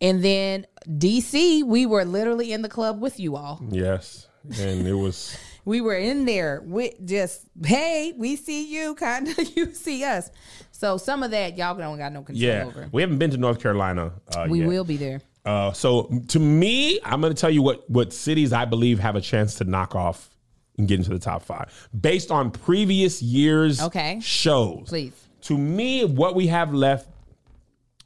[0.00, 4.28] and then DC we were literally in the club with you all Yes,
[4.58, 5.36] and it was.
[5.64, 10.30] we were in there with just hey we see you kind of you see us
[10.72, 12.60] so some of that y'all don't got no control over.
[12.60, 14.12] Yeah, over we haven't been to North Carolina.
[14.34, 14.68] Uh, we yet.
[14.68, 18.52] will be there Uh, so to me, I'm going to tell you what what cities
[18.52, 20.30] I believe have a chance to knock off
[20.78, 23.80] and get into the top five based on previous years.
[23.80, 24.20] Okay.
[24.20, 24.84] shows.
[24.88, 25.12] Please.
[25.42, 27.08] To me, what we have left,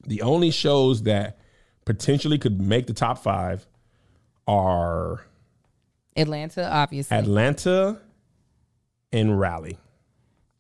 [0.07, 1.38] the only shows that
[1.89, 3.67] potentially could make the top five
[4.47, 5.25] are
[6.19, 7.99] Atlanta obviously Atlanta
[9.11, 9.79] and Raleigh.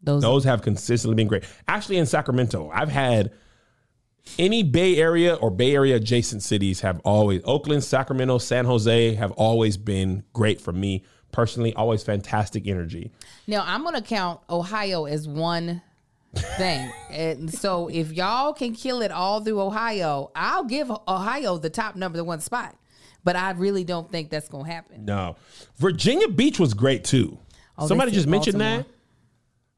[0.02, 1.44] those, Those have consistently been great.
[1.68, 3.32] Actually, in Sacramento, I've had
[4.38, 9.32] any Bay Area or Bay Area adjacent cities have always Oakland, Sacramento, San Jose have
[9.32, 11.74] always been great for me personally.
[11.74, 13.10] Always fantastic energy.
[13.46, 15.82] Now I'm gonna count Ohio as one
[16.34, 21.70] thing, and so if y'all can kill it all through Ohio, I'll give Ohio the
[21.70, 22.76] top number one spot.
[23.24, 25.04] But I really don't think that's gonna happen.
[25.04, 25.36] No,
[25.76, 27.38] Virginia Beach was great too.
[27.76, 28.82] Oh, Somebody just mentioned Baltimore.
[28.82, 28.86] that.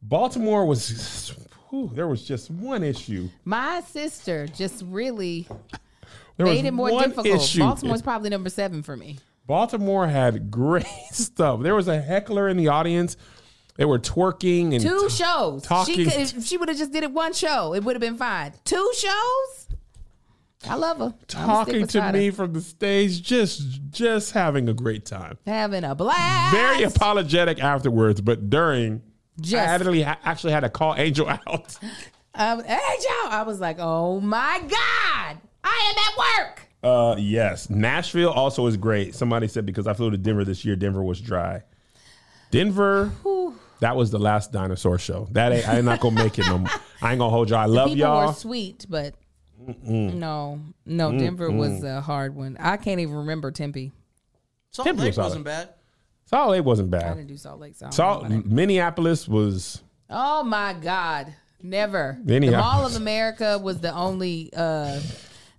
[0.03, 1.35] Baltimore was.
[1.71, 3.29] whew, there was just one issue.
[3.45, 5.47] My sister just really
[6.37, 7.27] There made it more one difficult.
[7.43, 7.61] issue.
[7.61, 9.19] Baltimore's probably number seven for me.
[9.47, 11.63] Baltimore had great stuff.
[11.63, 13.17] There was a heckler in the audience
[13.77, 15.63] They were twerking and Two shows.
[15.63, 18.01] talking- She could, if she would have just did it one show, it would have
[18.01, 18.53] been fine.
[18.65, 19.69] Two shows.
[20.69, 21.15] I love her.
[21.27, 22.13] Talking to her.
[22.13, 25.39] me from the stage, just just having a great time.
[25.47, 26.55] having a blast.
[26.55, 29.01] Very apologetic afterwards, but during,
[29.41, 31.79] Just- I actually, actually had to call Angel out.
[32.35, 33.29] Um, Joe.
[33.31, 36.63] I was like, oh my God, I am at work.
[36.83, 39.15] Uh, yes, Nashville also is great.
[39.15, 41.63] Somebody said because I flew to Denver this year, Denver was dry.
[42.51, 43.13] Denver,
[43.81, 45.29] that was the last dinosaur show.
[45.33, 46.71] That ain't, I'm not gonna make it no more.
[47.03, 47.59] I ain't gonna hold y'all.
[47.61, 48.27] I love People y'all.
[48.29, 49.15] were sweet, but
[49.85, 52.57] no, no, Denver was a hard one.
[52.59, 53.93] I can't even remember Tempe.
[54.71, 55.29] Salt Temple Lake was solid.
[55.29, 55.69] wasn't bad.
[56.27, 57.03] Salt Lake wasn't bad.
[57.03, 57.17] I bad.
[57.17, 57.75] didn't do Salt Lake.
[57.75, 58.47] So I don't Salt about it.
[58.47, 62.19] Minneapolis was Oh my God, never.
[62.29, 62.53] Anyhow.
[62.53, 65.01] The Mall of America was the only uh,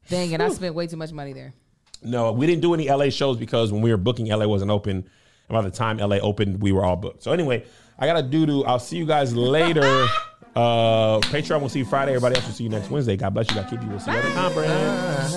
[0.05, 1.53] thing, and I spent way too much money there.
[2.01, 2.31] no.
[2.31, 5.09] We didn't do any LA shows because when we were booking, LA wasn't open.
[5.51, 7.23] And by the time LA opened, we were all booked.
[7.23, 7.65] So anyway,
[7.99, 8.63] I got to do to.
[8.65, 10.07] I'll see you guys later.
[10.53, 12.11] Uh, Patreon will see you Friday.
[12.11, 13.15] Everybody else will see you next Wednesday.
[13.15, 13.55] God bless you.
[13.55, 13.87] God keep you.
[13.87, 15.33] We'll see you at the conference.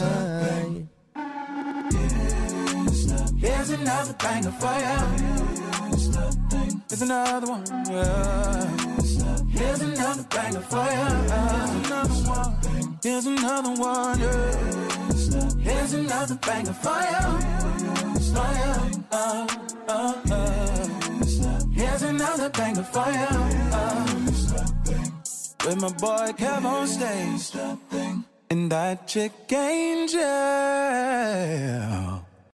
[3.39, 5.07] Here's another banger for ya.
[6.89, 7.65] Here's another one.
[7.89, 8.77] yeah.
[9.51, 11.11] Here's another banger for ya.
[13.05, 14.19] Here's another one.
[14.19, 15.61] yeah.
[15.61, 18.04] Here's another banger for ya.
[18.33, 18.89] Ya.
[19.13, 19.47] Uh,
[19.89, 20.15] uh.
[21.73, 22.51] Here's another
[22.85, 23.29] for ya.
[23.73, 24.07] Uh.
[25.67, 27.53] With my boy Kev on stage.
[28.51, 30.21] And that chick Angel.